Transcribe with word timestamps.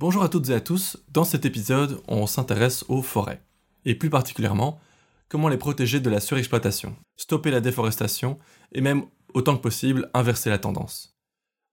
Bonjour 0.00 0.22
à 0.22 0.30
toutes 0.30 0.48
et 0.48 0.54
à 0.54 0.62
tous, 0.62 0.96
dans 1.12 1.24
cet 1.24 1.44
épisode, 1.44 2.00
on 2.08 2.26
s'intéresse 2.26 2.86
aux 2.88 3.02
forêts, 3.02 3.42
et 3.84 3.94
plus 3.94 4.08
particulièrement, 4.08 4.80
comment 5.28 5.50
les 5.50 5.58
protéger 5.58 6.00
de 6.00 6.08
la 6.08 6.20
surexploitation, 6.20 6.96
stopper 7.18 7.50
la 7.50 7.60
déforestation, 7.60 8.38
et 8.72 8.80
même, 8.80 9.04
autant 9.34 9.58
que 9.58 9.60
possible, 9.60 10.08
inverser 10.14 10.48
la 10.48 10.56
tendance. 10.56 11.18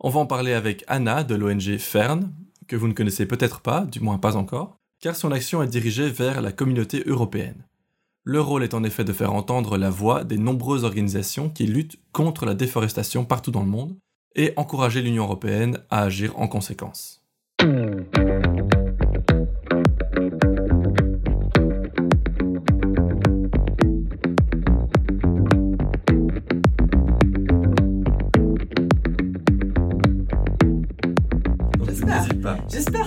On 0.02 0.10
va 0.10 0.20
en 0.20 0.26
parler 0.26 0.52
avec 0.52 0.84
Anna 0.88 1.24
de 1.24 1.36
l'ONG 1.36 1.78
Fern, 1.78 2.34
que 2.68 2.76
vous 2.76 2.90
ne 2.90 2.94
connaissez 2.94 3.26
peut-être 3.26 3.62
pas, 3.62 3.86
du 3.86 4.02
moins 4.02 4.18
pas 4.18 4.36
encore, 4.36 4.76
car 5.00 5.16
son 5.16 5.32
action 5.32 5.64
est 5.64 5.68
dirigée 5.68 6.10
vers 6.10 6.42
la 6.42 6.52
communauté 6.52 7.04
européenne. 7.06 7.64
Leur 8.26 8.48
rôle 8.48 8.64
est 8.64 8.74
en 8.74 8.84
effet 8.84 9.06
de 9.06 9.14
faire 9.14 9.32
entendre 9.32 9.78
la 9.78 9.90
voix 9.90 10.26
des 10.26 10.38
nombreuses 10.38 10.84
organisations 10.84 11.50
qui 11.50 11.66
luttent 11.66 11.98
contre 12.12 12.46
la 12.46 12.56
déforestation 12.56 13.24
partout 13.24 13.52
dans 13.52 13.64
le 13.64 13.70
monde 13.70 13.96
et 14.36 14.52
encourager 14.58 15.02
l'Union 15.02 15.24
européenne 15.24 15.80
à 15.90 16.02
agir 16.02 16.38
en 16.38 16.50
conséquence. 16.50 17.24
J'espère 17.60 17.74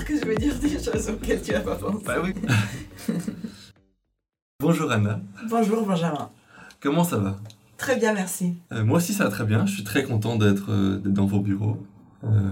que 0.04 0.18
je 0.18 0.24
vais 0.24 0.34
dire 0.34 0.58
des 0.58 0.70
choses 0.70 1.10
auxquelles 1.10 1.40
tu 1.40 1.52
n'as 1.52 1.60
pas 1.60 1.76
pensé. 1.76 2.04
Bah 2.04 2.16
oui. 2.24 2.34
Bonjour 4.58 4.90
Anna. 4.90 5.20
Bonjour 5.48 5.86
Benjamin. 5.86 6.32
Comment 6.80 7.04
ça 7.04 7.18
va? 7.18 7.38
Très 7.78 7.96
bien, 7.96 8.12
merci. 8.12 8.56
Euh, 8.72 8.84
moi 8.84 8.96
aussi 8.96 9.12
ça 9.12 9.22
va 9.24 9.30
très 9.30 9.44
bien. 9.44 9.66
Je 9.66 9.74
suis 9.74 9.84
très 9.84 10.02
content 10.02 10.34
d'être 10.34 10.72
euh, 10.72 11.00
dans 11.04 11.26
vos 11.26 11.38
bureaux 11.38 11.86
euh, 12.24 12.50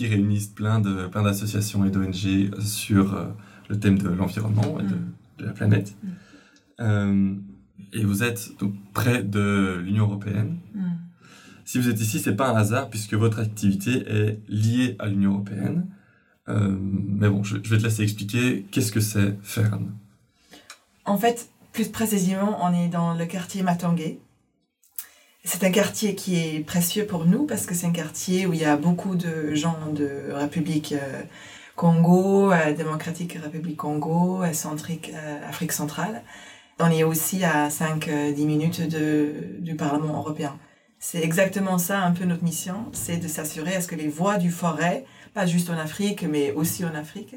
qui 0.00 0.06
réunissent 0.06 0.48
plein 0.48 0.80
de 0.80 1.06
plein 1.08 1.22
d'associations 1.22 1.84
et 1.84 1.90
d'ONG 1.90 2.58
sur 2.60 3.34
le 3.68 3.78
thème 3.78 3.98
de 3.98 4.08
l'environnement 4.08 4.80
et 4.80 4.84
de, 4.84 4.94
Mm. 4.94 5.12
de 5.40 5.44
la 5.44 5.52
planète. 5.52 5.94
Mm. 6.80 7.38
et 7.92 8.04
vous 8.04 8.22
êtes 8.22 8.58
donc 8.58 8.72
près 8.94 9.22
de 9.22 9.78
l'Union 9.84 10.04
européenne. 10.04 10.58
Hmm. 10.74 10.92
Si 11.66 11.78
vous 11.78 11.88
êtes 11.90 12.00
ici, 12.00 12.18
c'est 12.18 12.34
pas 12.36 12.48
un 12.50 12.56
hasard 12.56 12.88
puisque 12.88 13.14
votre 13.14 13.38
activité 13.40 13.92
est 14.08 14.40
liée 14.48 14.96
à 14.98 15.06
l'Union 15.08 15.32
européenne. 15.32 15.86
Euh, 16.48 16.76
mais 16.80 17.28
bon, 17.28 17.42
je, 17.42 17.58
je 17.62 17.70
vais 17.70 17.78
te 17.78 17.82
laisser 17.82 18.02
expliquer 18.02 18.66
qu'est-ce 18.70 18.92
que 18.92 19.00
c'est 19.00 19.36
Fern. 19.42 19.92
En 21.04 21.18
fait, 21.18 21.50
plus 21.72 21.88
précisément, 21.88 22.58
on 22.64 22.72
est 22.72 22.88
dans 22.88 23.14
le 23.14 23.26
quartier 23.26 23.62
Matangé. 23.62 24.20
C'est 25.42 25.64
un 25.64 25.70
quartier 25.70 26.14
qui 26.14 26.36
est 26.36 26.60
précieux 26.60 27.06
pour 27.06 27.24
nous 27.24 27.46
parce 27.46 27.64
que 27.64 27.74
c'est 27.74 27.86
un 27.86 27.92
quartier 27.92 28.46
où 28.46 28.52
il 28.52 28.60
y 28.60 28.66
a 28.66 28.76
beaucoup 28.76 29.16
de 29.16 29.54
gens 29.54 29.78
de 29.90 30.32
République 30.32 30.92
euh, 30.92 31.22
Congo, 31.76 32.52
euh, 32.52 32.74
Démocratique 32.74 33.38
République 33.42 33.78
Congo, 33.78 34.42
euh, 34.42 34.52
Centrique, 34.52 35.12
Afrique 35.48 35.72
centrale. 35.72 36.22
On 36.78 36.90
est 36.90 37.04
aussi 37.04 37.42
à 37.42 37.68
5-10 37.68 38.44
minutes 38.44 38.86
de, 38.86 39.32
du 39.60 39.76
Parlement 39.76 40.18
européen. 40.18 40.58
C'est 40.98 41.22
exactement 41.22 41.78
ça 41.78 42.02
un 42.02 42.12
peu 42.12 42.26
notre 42.26 42.44
mission, 42.44 42.86
c'est 42.92 43.16
de 43.16 43.26
s'assurer 43.26 43.74
à 43.76 43.80
ce 43.80 43.88
que 43.88 43.96
les 43.96 44.08
voix 44.08 44.36
du 44.36 44.50
forêt, 44.50 45.06
pas 45.32 45.46
juste 45.46 45.70
en 45.70 45.78
Afrique, 45.78 46.22
mais 46.22 46.52
aussi 46.52 46.84
en 46.84 46.94
Afrique, 46.94 47.34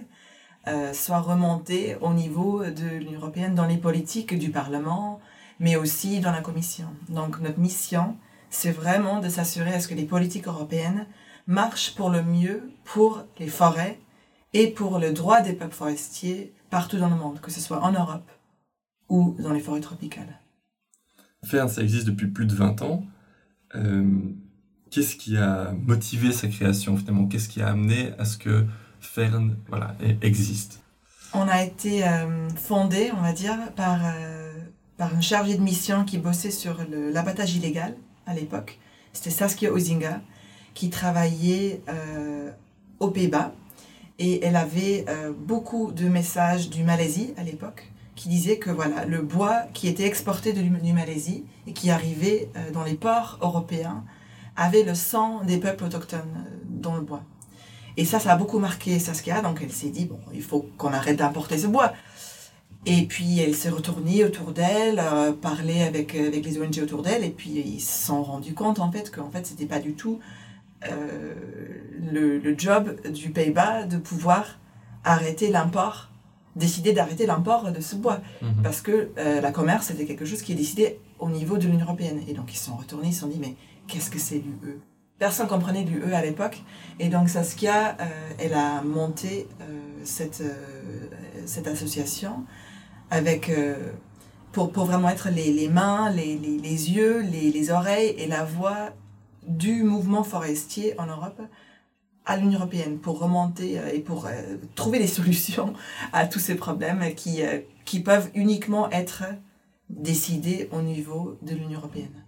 soient 0.93 1.19
remontées 1.19 1.95
au 2.01 2.13
niveau 2.13 2.63
de 2.63 2.97
l'Union 2.97 3.19
européenne 3.19 3.55
dans 3.55 3.65
les 3.65 3.77
politiques 3.77 4.37
du 4.37 4.49
Parlement, 4.49 5.21
mais 5.59 5.75
aussi 5.75 6.19
dans 6.19 6.31
la 6.31 6.41
Commission. 6.41 6.87
Donc 7.09 7.39
notre 7.39 7.59
mission, 7.59 8.17
c'est 8.49 8.71
vraiment 8.71 9.19
de 9.19 9.29
s'assurer 9.29 9.73
à 9.73 9.79
ce 9.79 9.87
que 9.87 9.95
les 9.95 10.05
politiques 10.05 10.47
européennes 10.47 11.07
marchent 11.47 11.95
pour 11.95 12.09
le 12.09 12.23
mieux 12.23 12.69
pour 12.83 13.23
les 13.39 13.47
forêts 13.47 13.99
et 14.53 14.67
pour 14.67 14.99
le 14.99 15.11
droit 15.11 15.41
des 15.41 15.53
peuples 15.53 15.73
forestiers 15.73 16.53
partout 16.69 16.97
dans 16.97 17.09
le 17.09 17.15
monde, 17.15 17.39
que 17.41 17.51
ce 17.51 17.59
soit 17.59 17.83
en 17.83 17.91
Europe 17.91 18.29
ou 19.09 19.35
dans 19.39 19.51
les 19.51 19.59
forêts 19.59 19.81
tropicales. 19.81 20.39
Fern, 21.43 21.67
ça 21.67 21.81
existe 21.81 22.07
depuis 22.07 22.27
plus 22.27 22.45
de 22.45 22.55
20 22.55 22.81
ans. 22.83 23.03
Euh, 23.75 24.19
qu'est-ce 24.89 25.15
qui 25.15 25.37
a 25.37 25.73
motivé 25.73 26.31
sa 26.31 26.47
création 26.47 26.95
finalement? 26.95 27.27
Qu'est-ce 27.27 27.49
qui 27.49 27.61
a 27.61 27.67
amené 27.69 28.13
à 28.17 28.25
ce 28.25 28.37
que 28.37 28.65
Fern 29.01 29.57
voilà, 29.67 29.95
e- 30.01 30.15
existe? 30.21 30.81
On 31.33 31.47
a 31.47 31.63
été 31.63 32.07
euh, 32.07 32.49
fondé, 32.49 33.11
on 33.17 33.21
va 33.21 33.33
dire, 33.33 33.57
par, 33.75 33.99
euh, 34.05 34.52
par 35.03 35.13
un 35.13 35.21
chargé 35.21 35.55
de 35.55 35.61
mission 35.61 36.05
qui 36.05 36.17
bossait 36.17 36.49
sur 36.49 36.77
l'abattage 36.89 37.57
illégal 37.57 37.93
à 38.25 38.33
l'époque. 38.33 38.79
C'était 39.11 39.31
Saskia 39.31 39.69
Ozinga, 39.69 40.21
qui 40.73 40.89
travaillait 40.89 41.81
euh, 41.89 42.51
aux 43.01 43.09
Pays-Bas. 43.09 43.53
Et 44.17 44.45
elle 44.45 44.55
avait 44.55 45.03
euh, 45.09 45.33
beaucoup 45.37 45.91
de 45.91 46.07
messages 46.07 46.69
du 46.69 46.85
Malaisie 46.85 47.33
à 47.35 47.43
l'époque 47.43 47.91
qui 48.15 48.29
disaient 48.29 48.59
que 48.59 48.69
voilà, 48.69 49.03
le 49.03 49.21
bois 49.21 49.63
qui 49.73 49.89
était 49.89 50.05
exporté 50.05 50.53
de, 50.53 50.61
du 50.61 50.93
Malaisie 50.93 51.43
et 51.67 51.73
qui 51.73 51.91
arrivait 51.91 52.49
euh, 52.55 52.71
dans 52.71 52.85
les 52.85 52.95
ports 52.95 53.39
européens 53.41 54.05
avait 54.55 54.83
le 54.83 54.95
sang 54.95 55.41
des 55.43 55.57
peuples 55.57 55.83
autochtones 55.83 56.45
dans 56.63 56.95
le 56.95 57.01
bois. 57.01 57.23
Et 57.97 58.05
ça, 58.05 58.19
ça 58.19 58.31
a 58.31 58.35
beaucoup 58.37 58.59
marqué 58.59 58.99
Saskia, 58.99 59.41
donc 59.41 59.59
elle 59.61 59.71
s'est 59.71 59.89
dit, 59.89 60.05
bon, 60.05 60.19
il 60.33 60.41
faut 60.41 60.65
qu'on 60.77 60.93
arrête 60.93 61.17
d'importer 61.17 61.57
ce 61.57 61.67
bois. 61.67 61.91
Et 62.85 63.05
puis 63.05 63.39
elle 63.39 63.55
s'est 63.55 63.69
retournée 63.69 64.25
autour 64.25 64.51
d'elle, 64.51 64.99
euh, 64.99 65.33
avec, 65.85 66.15
avec 66.15 66.45
les 66.45 66.59
ONG 66.59 66.79
autour 66.81 67.01
d'elle, 67.01 67.23
et 67.23 67.29
puis 67.29 67.49
ils 67.51 67.79
se 67.79 68.07
sont 68.07 68.23
rendus 68.23 68.53
compte 68.53 68.79
en 68.79 68.91
fait 68.91 69.09
qu'en 69.09 69.29
fait 69.31 69.45
c'était 69.45 69.65
pas 69.65 69.79
du 69.79 69.93
tout 69.93 70.19
euh, 70.89 71.33
le, 72.11 72.39
le 72.39 72.57
job 72.57 72.99
du 73.09 73.29
Pays-Bas 73.29 73.85
de 73.85 73.97
pouvoir 73.97 74.59
arrêter 75.03 75.49
l'import, 75.49 76.09
décider 76.55 76.93
d'arrêter 76.93 77.25
l'import 77.25 77.71
de 77.71 77.81
ce 77.81 77.95
bois. 77.95 78.19
Parce 78.63 78.81
que 78.81 79.09
euh, 79.17 79.41
la 79.41 79.51
commerce, 79.51 79.87
c'était 79.87 80.05
quelque 80.05 80.25
chose 80.25 80.41
qui 80.41 80.51
est 80.51 80.55
décidé 80.55 80.99
au 81.19 81.29
niveau 81.29 81.57
de 81.57 81.67
l'Union 81.67 81.85
européenne. 81.85 82.21
Et 82.27 82.33
donc 82.33 82.53
ils 82.53 82.57
se 82.57 82.65
sont 82.65 82.75
retournés, 82.75 83.07
ils 83.09 83.13
se 83.13 83.21
sont 83.21 83.27
dit, 83.27 83.39
mais 83.39 83.55
qu'est-ce 83.87 84.09
que 84.09 84.19
c'est 84.19 84.35
l'UE 84.35 84.79
Personne 85.19 85.47
comprenait 85.47 85.83
l'UE 85.83 86.13
à 86.13 86.21
l'époque. 86.21 86.61
Et 86.99 87.07
donc 87.07 87.29
Saskia, 87.29 87.95
euh, 87.99 88.05
elle 88.39 88.53
a 88.53 88.81
monté 88.81 89.47
euh, 89.61 89.65
cette, 90.03 90.41
euh, 90.41 90.53
cette 91.45 91.67
association 91.67 92.43
avec, 93.13 93.49
euh, 93.49 93.75
pour, 94.51 94.71
pour 94.71 94.85
vraiment 94.85 95.09
être 95.09 95.29
les, 95.29 95.53
les 95.53 95.67
mains, 95.69 96.09
les, 96.09 96.35
les, 96.37 96.57
les 96.57 96.91
yeux, 96.91 97.21
les, 97.21 97.51
les 97.51 97.69
oreilles 97.69 98.15
et 98.17 98.27
la 98.27 98.43
voix 98.43 98.89
du 99.47 99.83
mouvement 99.83 100.23
forestier 100.23 100.99
en 100.99 101.05
Europe 101.05 101.39
à 102.25 102.37
l'Union 102.37 102.57
européenne 102.59 102.97
pour 102.97 103.19
remonter 103.19 103.79
euh, 103.79 103.91
et 103.93 103.99
pour 103.99 104.25
euh, 104.25 104.31
trouver 104.73 104.97
des 104.97 105.07
solutions 105.19 105.73
à 106.11 106.25
tous 106.25 106.39
ces 106.39 106.55
problèmes 106.55 107.03
qui, 107.15 107.41
qui 107.85 107.99
peuvent 107.99 108.31
uniquement 108.33 108.89
être 108.89 109.23
décidés 109.89 110.67
au 110.71 110.81
niveau 110.81 111.37
de 111.43 111.53
l'Union 111.53 111.77
européenne. 111.79 112.23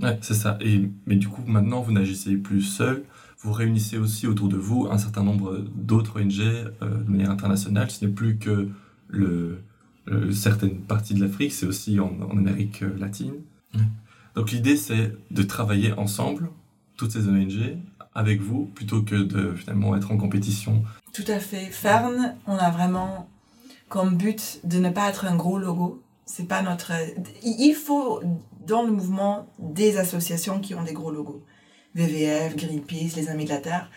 Ouais, 0.00 0.18
c'est 0.22 0.34
ça. 0.34 0.56
Et, 0.60 0.88
mais 1.06 1.16
du 1.16 1.28
coup, 1.28 1.42
maintenant, 1.46 1.80
vous 1.80 1.90
n'agissez 1.92 2.36
plus 2.36 2.62
seul. 2.62 3.02
Vous 3.40 3.52
réunissez 3.52 3.98
aussi 3.98 4.28
autour 4.28 4.48
de 4.48 4.56
vous 4.56 4.86
un 4.88 4.98
certain 4.98 5.24
nombre 5.24 5.58
d'autres 5.74 6.20
ONG 6.20 6.38
de 6.38 7.10
manière 7.10 7.30
internationale. 7.30 7.90
Ce 7.90 8.04
n'est 8.04 8.12
plus 8.12 8.38
que 8.38 8.68
le- 9.08 9.62
certaines 10.32 10.80
parties 10.80 11.14
de 11.14 11.24
l'Afrique, 11.24 11.52
c'est 11.52 11.66
aussi 11.66 12.00
en, 12.00 12.12
en 12.30 12.36
Amérique 12.36 12.82
euh, 12.82 12.96
latine. 12.98 13.34
Donc 14.34 14.50
l'idée, 14.52 14.76
c'est 14.76 15.12
de 15.30 15.42
travailler 15.42 15.92
ensemble, 15.92 16.50
toutes 16.96 17.12
ces 17.12 17.28
ONG, 17.28 17.78
avec 18.14 18.40
vous, 18.40 18.66
plutôt 18.66 19.02
que 19.02 19.16
de 19.16 19.54
finalement 19.54 19.96
être 19.96 20.10
en 20.12 20.16
compétition. 20.16 20.82
Tout 21.12 21.24
à 21.28 21.38
fait. 21.38 21.66
Fern, 21.66 22.36
on 22.46 22.56
a 22.56 22.70
vraiment 22.70 23.28
comme 23.88 24.16
but 24.16 24.60
de 24.64 24.78
ne 24.78 24.90
pas 24.90 25.08
être 25.08 25.24
un 25.24 25.36
gros 25.36 25.58
logo. 25.58 26.02
C'est 26.24 26.46
pas 26.46 26.62
notre. 26.62 26.92
Il 27.42 27.74
faut 27.74 28.22
dans 28.66 28.82
le 28.82 28.92
mouvement 28.92 29.48
des 29.58 29.98
associations 29.98 30.60
qui 30.60 30.74
ont 30.74 30.82
des 30.82 30.92
gros 30.92 31.10
logos. 31.10 31.42
WWF, 31.96 32.56
Greenpeace, 32.56 33.16
les 33.16 33.28
Amis 33.28 33.44
de 33.44 33.50
la 33.50 33.58
Terre, 33.58 33.90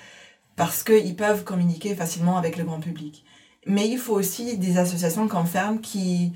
parce 0.55 0.83
qu'ils 0.83 1.15
peuvent 1.15 1.43
communiquer 1.43 1.95
facilement 1.95 2.37
avec 2.37 2.57
le 2.57 2.63
grand 2.63 2.79
public. 2.79 3.23
Mais 3.65 3.87
il 3.87 3.97
faut 3.97 4.13
aussi 4.13 4.57
des 4.57 4.77
associations 4.77 5.27
comme 5.27 5.45
Fern 5.47 5.79
qui 5.79 6.33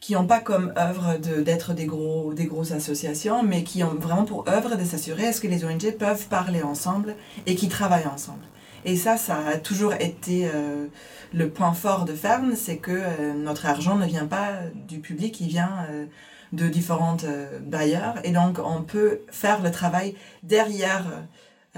qui 0.00 0.14
n'ont 0.14 0.26
pas 0.26 0.40
comme 0.40 0.72
œuvre 0.76 1.16
de- 1.18 1.42
d'être 1.42 1.74
des 1.74 1.86
gros 1.86 2.34
des 2.34 2.46
grosses 2.46 2.72
associations, 2.72 3.44
mais 3.44 3.62
qui 3.62 3.84
ont 3.84 3.94
vraiment 3.94 4.24
pour 4.24 4.48
œuvre 4.48 4.74
de 4.76 4.84
s'assurer 4.84 5.24
est-ce 5.26 5.40
que 5.40 5.46
les 5.46 5.64
ONG 5.64 5.92
peuvent 5.96 6.26
parler 6.26 6.62
ensemble 6.62 7.14
et 7.46 7.54
qui 7.54 7.68
travaillent 7.68 8.08
ensemble. 8.08 8.44
Et 8.84 8.96
ça, 8.96 9.16
ça 9.16 9.36
a 9.46 9.56
toujours 9.58 9.94
été 9.94 10.48
euh, 10.52 10.86
le 11.32 11.48
point 11.50 11.72
fort 11.72 12.04
de 12.04 12.14
Fern, 12.14 12.54
c'est 12.56 12.78
que 12.78 12.90
euh, 12.90 13.32
notre 13.34 13.66
argent 13.66 13.94
ne 13.96 14.04
vient 14.06 14.26
pas 14.26 14.48
du 14.88 14.98
public, 14.98 15.40
il 15.40 15.46
vient 15.46 15.86
euh, 15.88 16.06
de 16.52 16.66
différentes 16.66 17.24
bailleurs. 17.64 18.14
Et 18.24 18.32
donc, 18.32 18.58
on 18.58 18.82
peut 18.82 19.20
faire 19.30 19.62
le 19.62 19.70
travail 19.70 20.16
derrière, 20.42 21.04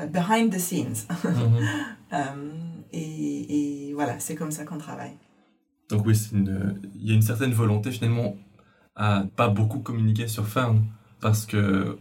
behind 0.08 0.50
the 0.50 0.58
scenes. 0.58 1.06
Et, 2.96 2.98
et 3.00 3.83
voilà, 3.94 4.18
c'est 4.20 4.34
comme 4.34 4.50
ça 4.50 4.64
qu'on 4.64 4.78
travaille. 4.78 5.12
Donc 5.90 6.06
oui, 6.06 6.18
une- 6.32 6.80
il 6.96 7.08
y 7.08 7.12
a 7.12 7.14
une 7.14 7.22
certaine 7.22 7.52
volonté 7.52 7.90
finalement 7.90 8.36
à 8.96 9.24
pas 9.36 9.48
beaucoup 9.48 9.80
communiquer 9.80 10.28
sur 10.28 10.46
Fern 10.46 10.82
parce 11.20 11.46
que 11.46 11.98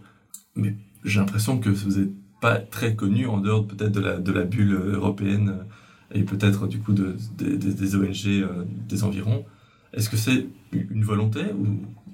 mais 0.56 0.75
j'ai 1.04 1.19
l'impression 1.19 1.60
que 1.60 1.69
vous 1.69 2.00
n'êtes 2.00 2.12
pas 2.42 2.60
très 2.60 2.95
connu 2.95 3.28
en 3.28 3.38
dehors 3.40 3.66
peut-être 3.68 3.92
de 3.92 4.00
la, 4.00 4.18
de 4.19 4.31
la 4.31 4.44
bulle 4.44 4.74
européenne 4.74 5.66
et 6.13 6.24
peut-être 6.24 6.68
du 6.68 6.80
coup 6.80 6.94
de, 6.94 7.16
des 7.38 7.96
ONG 7.96 8.28
euh, 8.28 8.66
des 8.88 9.04
environs. 9.04 9.46
Est-ce 9.94 10.10
que 10.10 10.18
c'est 10.18 10.48
une 10.72 11.04
volonté 11.04 11.42
ou 11.54 11.66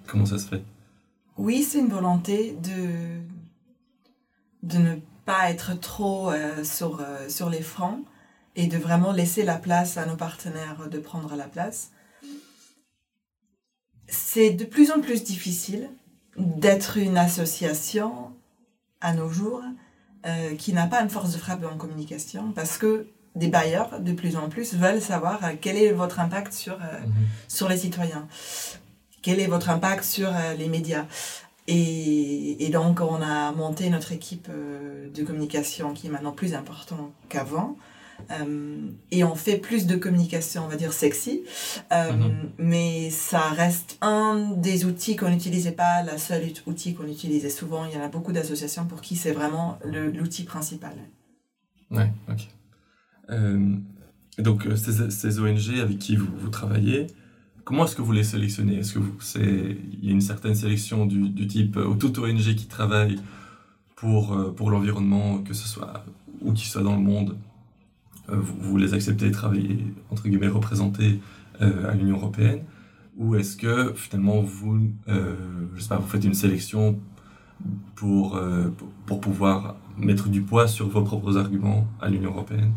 comment 0.07 0.25
ça 0.25 0.37
se 0.37 0.47
fait? 0.47 0.63
Oui, 1.37 1.63
c'est 1.63 1.79
une 1.79 1.87
volonté 1.89 2.55
de, 2.63 3.19
de 4.63 4.77
ne 4.77 4.95
pas 5.25 5.49
être 5.51 5.79
trop 5.79 6.31
euh, 6.31 6.63
sur, 6.63 6.99
euh, 7.01 7.29
sur 7.29 7.49
les 7.49 7.61
fronts 7.61 8.03
et 8.59 8.67
de 8.67 8.77
vraiment 8.77 9.13
laisser 9.13 9.43
la 9.43 9.55
place 9.55 9.95
à 9.95 10.05
nos 10.05 10.17
partenaires 10.17 10.89
de 10.91 10.99
prendre 10.99 11.33
la 11.37 11.45
place. 11.45 11.91
C'est 14.05 14.49
de 14.49 14.65
plus 14.65 14.91
en 14.91 14.99
plus 14.99 15.23
difficile 15.23 15.89
d'être 16.35 16.97
une 16.97 17.17
association 17.17 18.33
à 18.99 19.13
nos 19.13 19.29
jours 19.29 19.63
euh, 20.25 20.55
qui 20.55 20.73
n'a 20.73 20.87
pas 20.87 21.01
une 21.01 21.09
force 21.09 21.31
de 21.31 21.37
frappe 21.37 21.63
en 21.63 21.77
communication 21.77 22.51
parce 22.51 22.77
que 22.77 23.07
des 23.33 23.47
bailleurs, 23.47 24.01
de 24.01 24.11
plus 24.11 24.35
en 24.35 24.49
plus, 24.49 24.73
veulent 24.73 25.01
savoir 25.01 25.41
euh, 25.45 25.51
quel 25.61 25.77
est 25.77 25.93
votre 25.93 26.19
impact 26.19 26.51
sur, 26.51 26.73
euh, 26.73 26.99
mhm. 26.99 27.13
sur 27.47 27.69
les 27.69 27.77
citoyens, 27.77 28.27
quel 29.21 29.39
est 29.39 29.47
votre 29.47 29.69
impact 29.69 30.03
sur 30.03 30.33
les 30.57 30.67
médias. 30.67 31.05
Et, 31.67 32.65
et, 32.65 32.69
donc, 32.69 32.99
on 32.99 33.21
a 33.21 33.53
monté 33.53 33.89
notre 33.89 34.11
équipe 34.11 34.49
de 34.49 35.23
communication 35.23 35.93
qui 35.93 36.07
est 36.07 36.09
maintenant 36.09 36.31
plus 36.33 36.55
importante 36.55 37.13
qu'avant. 37.29 37.77
Euh, 38.31 38.89
et 39.11 39.23
on 39.23 39.35
fait 39.35 39.57
plus 39.57 39.87
de 39.87 39.95
communication, 39.95 40.65
on 40.65 40.67
va 40.67 40.75
dire 40.75 40.93
sexy, 40.93 41.41
euh, 41.91 42.13
mhm. 42.13 42.49
mais 42.57 43.09
ça 43.09 43.49
reste 43.49 43.97
un 44.01 44.55
des 44.57 44.85
outils 44.85 45.15
qu'on 45.15 45.29
n'utilisait 45.29 45.71
pas, 45.71 46.03
la 46.03 46.17
seule 46.17 46.43
outil 46.67 46.93
qu'on 46.93 47.07
utilisait 47.07 47.49
souvent. 47.49 47.85
Il 47.85 47.93
y 47.93 47.97
en 47.97 48.03
a 48.03 48.07
beaucoup 48.07 48.31
d'associations 48.31 48.85
pour 48.85 49.01
qui 49.01 49.15
c'est 49.15 49.31
vraiment 49.31 49.79
l'outil 49.83 50.43
principal. 50.43 50.93
Ouais, 51.91 52.11
ok. 52.29 52.47
Euh, 53.31 53.75
donc 54.37 54.67
ces, 54.75 55.09
ces, 55.11 55.39
ONG 55.39 55.79
avec 55.79 55.99
qui 55.99 56.15
vous, 56.15 56.29
vous 56.37 56.49
travaillez, 56.49 57.07
comment 57.63 57.85
est-ce 57.85 57.95
que 57.95 58.01
vous 58.01 58.11
les 58.11 58.23
sélectionnez? 58.23 58.77
Est-ce 58.77 58.93
que 58.93 58.99
il 59.37 60.05
y 60.05 60.09
a 60.09 60.11
une 60.11 60.21
certaine 60.21 60.55
sélection 60.55 61.05
du, 61.05 61.29
du 61.29 61.47
type 61.47 61.77
ou 61.77 61.95
toute 61.95 62.17
ONG 62.17 62.55
qui 62.55 62.67
travaille 62.67 63.19
pour 63.95 64.53
pour 64.55 64.71
l'environnement, 64.71 65.39
que 65.39 65.53
ce 65.53 65.67
soit 65.67 66.05
où 66.41 66.53
qu'il 66.53 66.67
soit 66.67 66.83
dans 66.83 66.95
le 66.95 67.01
monde, 67.01 67.35
euh, 68.31 68.35
vous, 68.41 68.77
les 68.77 68.93
acceptez 68.93 69.27
de 69.27 69.33
travailler, 69.33 69.93
entre 70.11 70.23
guillemets, 70.23 70.47
représenter 70.47 71.19
euh, 71.61 71.89
à 71.91 71.95
l'Union 71.95 72.17
européenne 72.17 72.63
Ou 73.17 73.35
est-ce 73.35 73.57
que 73.57 73.93
finalement 73.95 74.41
vous, 74.41 74.89
euh, 75.07 75.35
je 75.75 75.81
sais 75.81 75.89
pas, 75.89 75.97
vous 75.97 76.07
faites 76.07 76.23
une 76.23 76.33
sélection 76.33 76.99
pour, 77.95 78.39
pour 79.05 79.19
pouvoir 79.19 79.75
mettre 79.97 80.29
du 80.29 80.41
poids 80.41 80.69
sur 80.69 80.87
vos 80.87 81.01
propres 81.01 81.37
arguments 81.37 81.85
à 81.99 82.07
l'Union 82.07 82.31
européenne? 82.31 82.71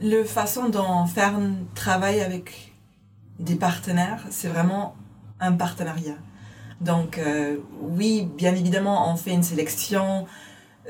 Le 0.00 0.22
façon 0.22 0.68
dont 0.68 1.04
Fern 1.06 1.56
travaille 1.74 2.20
avec 2.20 2.72
des 3.40 3.56
partenaires, 3.56 4.24
c'est 4.30 4.46
vraiment 4.46 4.94
un 5.40 5.50
partenariat. 5.52 6.14
Donc 6.80 7.20
oui, 7.82 8.28
bien 8.36 8.54
évidemment, 8.54 9.12
on 9.12 9.16
fait 9.16 9.34
une 9.34 9.42
sélection 9.42 10.26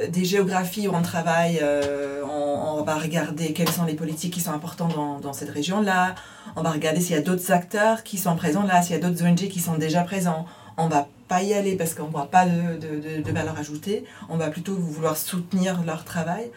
des 0.09 0.25
géographies 0.25 0.89
où 0.89 0.95
on 0.95 1.03
travaille, 1.03 1.61
euh, 1.63 2.23
on, 2.25 2.83
va 2.83 2.97
regarder 2.97 3.55
quelles 3.55 3.71
sont 3.71 3.85
les 3.85 3.95
politiques 3.95 4.35
qui 4.35 4.41
sont 4.41 4.53
importantes 4.53 4.95
dans, 4.95 5.33
cette 5.33 5.49
région-là. 5.49 6.15
On 6.55 6.63
va 6.63 6.71
regarder 6.71 7.01
s'il 7.01 7.17
y 7.17 7.19
a 7.19 7.23
d'autres 7.23 7.51
acteurs 7.51 8.03
qui 8.03 8.19
sont 8.19 8.37
présents 8.37 8.65
là, 8.65 8.83
s'il 8.83 8.95
y 8.95 8.99
a 8.99 9.01
d'autres 9.01 9.25
ONG 9.25 9.49
qui 9.49 9.61
sont 9.61 9.79
déjà 9.79 10.03
présents. 10.03 10.45
On 10.77 10.89
va 10.89 11.09
pas 11.29 11.43
y 11.43 11.55
aller 11.55 11.77
parce 11.77 11.95
qu'on 11.95 12.09
voit 12.09 12.31
pas 12.31 12.45
de, 12.45 13.33
valeur 13.33 13.59
ajoutée. 13.59 14.05
On 14.29 14.37
va 14.37 14.51
plutôt 14.51 14.75
vouloir 14.75 15.17
soutenir 15.17 15.83
leur 15.85 16.05
travail. 16.05 16.51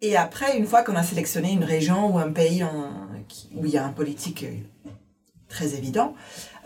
Et 0.00 0.16
après, 0.16 0.56
une 0.58 0.66
fois 0.66 0.82
qu'on 0.82 0.96
a 0.96 1.04
sélectionné 1.04 1.52
une 1.52 1.64
région 1.64 2.12
ou 2.12 2.18
un 2.18 2.32
pays 2.32 2.64
où 3.54 3.64
il 3.64 3.70
y 3.70 3.78
a 3.78 3.84
un 3.84 3.92
politique 3.92 4.44
très 5.48 5.74
évident, 5.74 6.14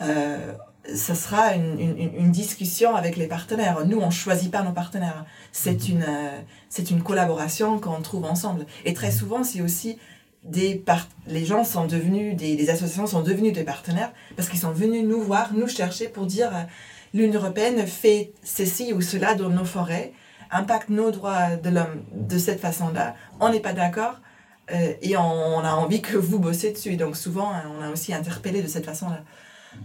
euh, 0.01 0.55
ce 0.95 1.15
sera 1.15 1.55
une, 1.55 1.79
une, 1.79 2.15
une, 2.17 2.31
discussion 2.33 2.97
avec 2.97 3.17
les 3.17 3.27
partenaires. 3.27 3.87
Nous, 3.87 3.99
on 3.99 4.11
choisit 4.11 4.51
pas 4.51 4.63
nos 4.63 4.73
partenaires. 4.73 5.25
C'est 5.53 5.89
mhm. 5.89 5.97
une, 5.97 6.03
euh, 6.03 6.41
c'est 6.69 6.91
une 6.91 7.03
collaboration 7.03 7.79
qu'on 7.79 8.01
trouve 8.03 8.25
ensemble. 8.25 8.67
Et 8.85 8.93
très 8.93 9.13
souvent, 9.13 9.45
c'est 9.45 9.61
aussi 9.61 9.99
des 10.45 10.75
part 10.75 11.07
les 11.29 11.45
gens 11.45 11.63
sont 11.63 11.87
devenus, 11.87 12.37
des, 12.37 12.57
des, 12.57 12.69
associations 12.69 13.07
sont 13.07 13.23
devenus 13.23 13.53
des 13.53 13.63
partenaires 13.63 14.13
parce 14.35 14.49
qu'ils 14.49 14.59
sont 14.59 14.73
venus 14.73 15.05
nous 15.05 15.21
voir, 15.21 15.55
nous 15.55 15.69
chercher 15.69 16.09
pour 16.09 16.27
dire 16.27 16.51
euh, 16.53 16.63
l'Union 17.15 17.41
européenne 17.41 17.87
fait 17.87 18.33
ceci 18.43 18.93
ou 18.93 19.01
cela 19.01 19.37
dans 19.37 19.51
nos 19.51 19.65
forêts, 19.65 20.13
impacte 20.51 20.89
nos 20.89 21.13
droits 21.13 21.57
de 21.57 21.71
l'homme 21.71 22.03
de 22.13 22.39
cette 22.39 22.61
façon-là. 22.61 23.15
On 23.39 23.51
n'est 23.51 23.61
pas 23.61 23.73
d'accord. 23.73 24.17
Euh, 24.73 24.95
et 25.01 25.17
on, 25.17 25.23
on, 25.23 25.61
a 25.61 25.73
envie 25.73 26.03
que 26.03 26.17
vous 26.17 26.41
bossez 26.41 26.73
dessus. 26.73 26.97
Donc 26.97 27.17
souvent, 27.17 27.53
on 27.79 27.83
a 27.83 27.91
aussi 27.91 28.13
interpellé 28.13 28.63
de 28.63 28.69
cette 28.69 28.85
façon-là. 28.85 29.23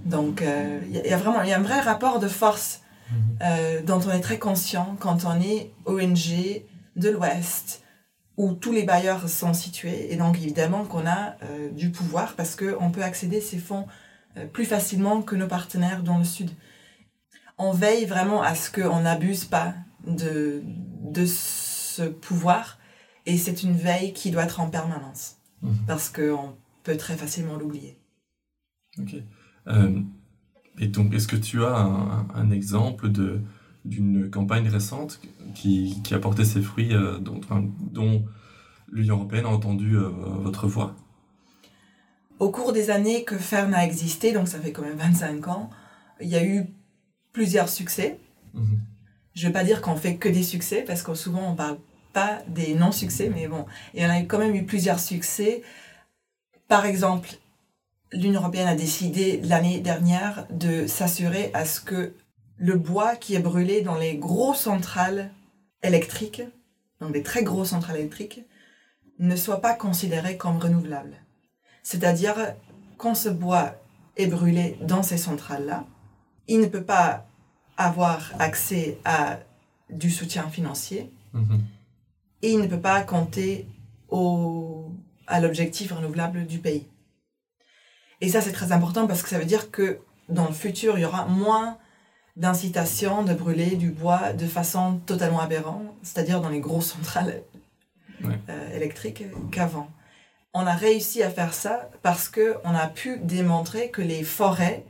Donc, 0.06 0.40
il 0.42 0.48
euh, 0.48 0.80
y, 1.06 1.14
a 1.14 1.18
vraiment 1.18 1.44
y 1.44 1.52
a 1.52 1.58
un 1.58 1.62
vrai 1.62 1.80
rapport 1.80 2.20
de 2.20 2.28
force 2.28 2.82
mhm. 3.12 3.18
euh, 3.44 3.82
dont 3.82 4.00
on 4.06 4.12
est 4.12 4.22
très 4.22 4.40
conscient 4.40 4.96
quand 5.00 5.26
on 5.26 5.40
est 5.42 5.72
ONG 5.86 6.64
de 6.96 7.10
l'Ouest, 7.10 7.84
où 8.38 8.54
tous 8.54 8.72
les 8.72 8.84
bailleurs 8.84 9.28
sont 9.28 9.54
situés. 9.54 10.14
Et 10.14 10.16
donc, 10.16 10.38
évidemment, 10.38 10.86
qu'on 10.86 11.06
a 11.06 11.36
euh, 11.44 11.70
du 11.72 11.92
pouvoir 11.92 12.34
parce 12.36 12.56
qu'on 12.56 12.92
peut 12.92 13.04
accéder 13.04 13.38
à 13.38 13.42
ces 13.42 13.60
fonds 13.60 13.86
plus 14.54 14.66
facilement 14.66 15.24
que 15.24 15.36
nos 15.36 15.48
partenaires 15.48 16.04
dans 16.04 16.20
le 16.20 16.24
Sud. 16.24 16.52
On 17.58 17.72
veille 17.72 18.06
vraiment 18.06 18.44
à 18.44 18.54
ce 18.54 18.70
qu'on 18.70 19.00
n'abuse 19.00 19.46
pas 19.46 19.74
de, 20.06 20.62
de 21.02 21.26
ce 21.26 22.04
pouvoir. 22.04 22.78
Et 23.26 23.36
c'est 23.40 23.64
une 23.64 23.76
veille 23.76 24.14
qui 24.14 24.30
doit 24.30 24.44
être 24.44 24.60
en 24.60 24.70
permanence. 24.70 25.38
Mhm. 25.64 25.76
Parce 25.88 26.10
qu'on 26.10 26.56
peut 26.84 26.98
très 26.98 27.18
facilement 27.18 27.56
l'oublier. 27.56 27.98
Euh, 29.68 30.02
et 30.80 30.88
donc, 30.88 31.14
est-ce 31.14 31.28
que 31.28 31.36
tu 31.36 31.64
as 31.64 31.76
un, 31.76 32.52
exemple 32.52 33.10
de 33.10 33.42
d'une 33.86 34.30
campagne 34.30 34.68
récente 34.68 35.22
qui, 35.56 36.02
qui, 36.04 36.14
a 36.14 36.20
porté 36.20 36.44
ses 36.44 36.62
fruits, 36.62 36.94
euh, 36.94 37.20
dont, 37.20 37.40
dont 37.80 38.26
l'Union 38.92 39.16
européenne 39.16 39.46
a 39.46 39.50
entendu 39.50 39.96
euh, 39.96 40.10
votre 40.10 40.68
voix? 40.68 40.94
Au 42.40 42.52
cours 42.52 42.74
des 42.74 42.90
années 42.90 43.24
que 43.24 43.38
FERN 43.38 43.74
a 43.74 43.86
existé, 43.86 44.34
donc 44.34 44.50
ça 44.50 44.60
fait 44.60 44.74
quand 44.74 44.82
même 44.82 44.98
25 44.98 45.48
ans, 45.48 45.70
il 46.20 46.28
y 46.28 46.36
a 46.36 46.46
eu 46.46 46.66
plusieurs 47.32 47.70
succès. 47.70 48.20
Mhm. 48.54 48.80
Je 49.34 49.44
ne 49.44 49.48
vais 49.48 49.54
pas 49.54 49.64
dire 49.64 49.82
qu'on 49.82 49.96
fait 49.96 50.18
que 50.18 50.28
des 50.28 50.44
succès, 50.44 50.84
parce 50.86 51.02
que 51.02 51.14
souvent 51.14 51.52
on 51.52 51.56
parle 51.56 51.78
pas 52.12 52.40
des 52.48 52.74
non-succès, 52.74 53.32
mais 53.34 53.48
bon, 53.48 53.66
il 53.94 54.02
y 54.02 54.06
en 54.06 54.10
a 54.10 54.20
quand 54.22 54.40
même 54.40 54.56
eu 54.56 54.66
plusieurs 54.66 55.00
succès. 55.00 55.62
Par 56.68 56.86
exemple, 56.86 57.30
l'Union 58.12 58.42
européenne 58.42 58.68
a 58.68 58.76
décidé 58.76 59.42
l'année 59.44 59.80
dernière 59.80 60.46
de 60.50 60.88
s'assurer 60.88 61.52
à 61.54 61.66
ce 61.66 61.82
que 61.82 62.14
le 62.58 62.76
bois 62.76 63.16
qui 63.16 63.36
est 63.36 63.40
brûlé 63.40 63.82
dans 63.82 63.98
les 63.98 64.16
grosses 64.16 64.62
centrales 64.62 65.32
électriques, 65.84 66.42
dans 67.00 67.10
des 67.10 67.24
très 67.24 67.44
grosses 67.44 67.70
centrales 67.70 67.98
électriques, 67.98 68.46
ne 69.20 69.36
soit 69.36 69.62
pas 69.62 69.74
considéré 69.74 70.38
comme 70.38 70.58
renouvelable. 70.58 71.18
C'est-à-dire, 71.84 72.36
quand 72.98 73.16
ce 73.16 73.30
bois 73.30 73.76
est 74.16 74.28
brûlé 74.28 74.78
dans 74.82 75.04
ces 75.04 75.18
centrales-là, 75.18 75.86
il 76.48 76.60
ne 76.60 76.68
peut 76.68 76.84
pas 76.84 77.26
avoir 77.78 78.34
accès 78.40 78.98
à 79.06 79.40
du 79.90 80.10
soutien 80.10 80.50
financier 80.50 81.12
mhm. 81.34 81.62
et 82.42 82.52
il 82.52 82.60
ne 82.60 82.68
peut 82.68 82.80
pas 82.80 83.02
compter 83.04 83.68
au, 84.10 84.92
à 85.28 85.40
l'objectif 85.40 85.92
renouvelable 85.92 86.46
du 86.46 86.60
pays. 86.60 86.88
Et 88.22 88.30
ça, 88.30 88.42
c'est 88.42 88.52
très 88.52 88.72
important 88.72 89.08
parce 89.08 89.22
que 89.22 89.30
ça 89.30 89.38
veut 89.38 89.46
dire 89.46 89.72
que 89.72 90.00
dans 90.30 90.48
le 90.48 90.54
futur, 90.54 90.98
il 90.98 91.02
y 91.02 91.06
aura 91.06 91.26
moins 91.26 91.78
d'incitation 92.36 93.24
de 93.24 93.34
brûler 93.34 93.76
du 93.76 93.90
bois 93.90 94.34
de 94.34 94.46
façon 94.46 95.00
totalement 95.06 95.40
aberrante, 95.40 95.88
c'est-à-dire 96.04 96.42
dans 96.42 96.50
les 96.50 96.60
grosses 96.60 96.94
centrales 96.94 97.42
euh, 98.24 98.76
électriques 98.76 99.24
qu'avant. 99.52 99.90
On 100.54 100.66
a 100.66 100.74
réussi 100.74 101.24
à 101.24 101.30
faire 101.30 101.54
ça 101.54 101.90
parce 102.02 102.30
qu'on 102.30 102.76
a 102.76 102.88
pu 102.88 103.18
démontrer 103.20 103.90
que 103.90 104.02
les 104.02 104.24
forêts 104.24 104.86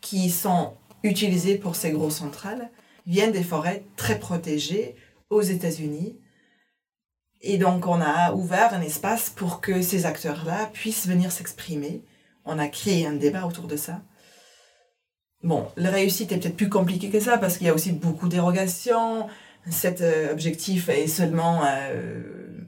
qui 0.00 0.30
sont 0.30 0.74
utilisées 1.02 1.56
pour 1.56 1.76
ces 1.76 1.90
grosses 1.90 2.16
centrales 2.16 2.70
viennent 3.06 3.32
des 3.32 3.42
forêts 3.42 3.84
très 3.96 4.18
protégées 4.18 4.94
aux 5.30 5.42
États-Unis. 5.42 6.18
Et 7.42 7.58
donc 7.58 7.86
on 7.86 8.00
a 8.00 8.32
ouvert 8.32 8.74
un 8.74 8.82
espace 8.82 9.30
pour 9.30 9.60
que 9.60 9.82
ces 9.82 10.04
acteurs-là 10.04 10.70
puissent 10.72 11.06
venir 11.06 11.32
s'exprimer 11.32 12.02
on 12.50 12.58
a 12.58 12.68
créé 12.68 13.06
un 13.06 13.12
débat 13.12 13.46
autour 13.46 13.66
de 13.66 13.76
ça. 13.76 14.02
Bon, 15.42 15.68
la 15.76 15.90
réussite 15.90 16.32
est 16.32 16.38
peut-être 16.38 16.56
plus 16.56 16.68
compliquée 16.68 17.08
que 17.08 17.20
ça 17.20 17.38
parce 17.38 17.56
qu'il 17.56 17.66
y 17.66 17.70
a 17.70 17.74
aussi 17.74 17.92
beaucoup 17.92 18.28
dérogations. 18.28 19.28
Cet 19.70 20.00
euh, 20.00 20.32
objectif 20.32 20.88
est 20.88 21.06
seulement, 21.06 21.62
euh, 21.64 22.66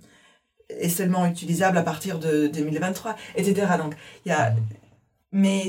est 0.69 0.89
seulement 0.89 1.27
utilisable 1.27 1.77
à 1.77 1.83
partir 1.83 2.19
de 2.19 2.47
2023, 2.47 3.17
etc. 3.37 3.73
Donc, 3.77 3.95
il 4.25 4.31
y 4.31 4.33
a... 4.33 4.55
Mais 5.33 5.65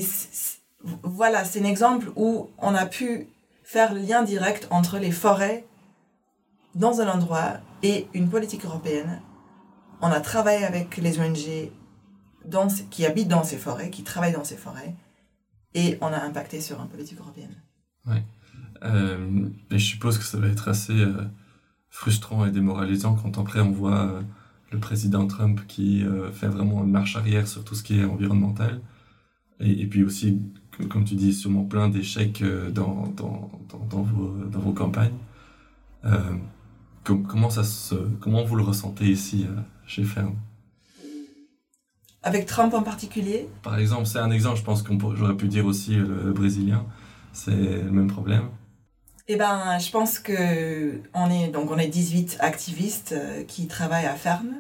voilà, 1.02 1.44
c'est 1.44 1.62
un 1.62 1.66
exemple 1.66 2.12
où 2.16 2.50
on 2.58 2.76
a 2.76 2.86
pu 2.86 3.28
faire 3.64 3.94
le 3.94 4.02
lien 4.02 4.22
direct 4.22 4.68
entre 4.70 5.00
les 5.00 5.12
forêts 5.12 5.66
dans 6.76 7.02
un 7.02 7.08
endroit 7.08 7.60
et 7.82 8.08
une 8.14 8.30
politique 8.30 8.66
européenne. 8.66 9.22
On 10.02 10.08
a 10.08 10.20
travaillé 10.20 10.66
avec 10.66 10.98
les 10.98 11.20
ONG 11.20 11.72
qui 12.90 13.06
habitent 13.06 13.28
dans 13.28 13.44
ces 13.44 13.58
forêts, 13.58 13.90
qui 13.90 14.04
travaillent 14.04 14.34
dans 14.34 14.44
ces 14.44 14.58
forêts, 14.58 14.96
et 15.74 15.98
on 16.02 16.08
a 16.08 16.20
impacté 16.20 16.62
sur 16.62 16.80
une 16.82 16.88
politique 16.88 17.20
européenne. 17.20 17.56
Oui. 18.06 18.18
Euh, 18.84 19.50
je 19.72 19.78
suppose 19.78 20.18
que 20.18 20.24
ça 20.24 20.38
va 20.38 20.48
être 20.48 20.68
assez 20.68 21.00
euh, 21.00 21.24
frustrant 21.90 22.46
et 22.46 22.52
démoralisant 22.52 23.16
quand 23.16 23.38
après 23.38 23.62
on 23.62 23.72
voit 23.72 24.08
euh, 24.08 24.22
le 24.72 24.80
président 24.80 25.26
Trump 25.28 25.62
qui 25.68 26.04
fait 26.32 26.48
vraiment 26.48 26.84
une 26.84 26.90
marche 26.90 27.16
arrière 27.16 27.48
sur 27.48 27.64
tout 27.64 27.76
ce 27.76 27.84
qui 27.84 28.00
est 28.00 28.06
environnemental. 28.06 28.82
Et, 29.60 29.86
puis 29.86 30.04
aussi, 30.04 30.42
comme 30.90 31.06
tu 31.06 31.14
dis, 31.14 31.32
sûrement 31.32 31.64
plein 31.64 31.90
d'échecs 31.90 32.44
dans, 32.72 33.08
dans, 33.16 33.52
dans, 33.88 34.02
vos, 34.02 34.34
dans 34.46 34.60
vos 34.60 34.74
campagnes. 34.74 35.14
comment, 37.04 37.52
ça 37.52 37.64
se, 37.64 37.94
comment 38.20 38.44
vous 38.44 38.56
le 38.56 38.64
ressentez 38.64 39.12
ici 39.12 39.46
chez 39.86 40.04
Fern? 40.04 40.34
Avec 42.24 42.46
Trump 42.46 42.74
en 42.74 42.82
particulier 42.82 43.50
Par 43.62 43.78
exemple, 43.78 44.06
c'est 44.06 44.20
un 44.20 44.32
exemple, 44.32 44.58
je 44.58 44.64
pense 44.64 44.82
que 44.82 44.94
j'aurais 45.16 45.36
pu 45.36 45.48
dire 45.48 45.66
aussi 45.66 45.96
le, 45.96 46.32
brésilien. 46.32 46.86
C'est 47.34 47.52
le 47.52 47.92
même 47.92 48.08
problème. 48.08 48.50
Eh 49.28 49.36
ben, 49.36 49.78
je 49.80 49.92
pense 49.92 50.20
que 50.20 51.02
on 51.14 51.30
est 51.30 51.48
donc 51.48 51.72
on 51.72 51.78
est 51.78 51.88
18 51.88 52.38
activistes 52.40 53.14
euh, 53.14 53.44
qui 53.44 53.68
travaillent 53.68 54.06
à 54.06 54.16
Ferme. 54.16 54.56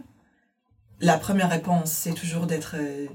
La 0.99 1.17
première 1.17 1.49
réponse, 1.49 1.91
c'est 1.91 2.13
toujours 2.13 2.47
d'être 2.47 2.75
euh, 2.77 3.07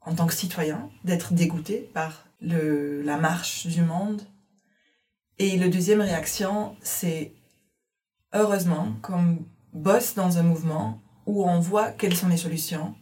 en 0.00 0.14
tant 0.14 0.26
que 0.26 0.32
citoyen, 0.32 0.88
d'être 1.04 1.34
dégoûté 1.34 1.90
par 1.92 2.26
le, 2.40 3.02
la 3.02 3.18
marche 3.18 3.66
du 3.66 3.82
monde. 3.82 4.22
Et 5.38 5.58
la 5.58 5.68
deuxième 5.68 6.00
réaction, 6.00 6.76
c'est 6.80 7.32
heureusement 8.32 8.94
qu'on 9.02 9.38
bosse 9.72 10.14
dans 10.14 10.38
un 10.38 10.42
mouvement 10.42 11.00
où 11.26 11.44
on 11.44 11.60
voit 11.60 11.90
quelles 11.90 12.16
sont 12.16 12.28
les 12.28 12.36
solutions 12.36 12.94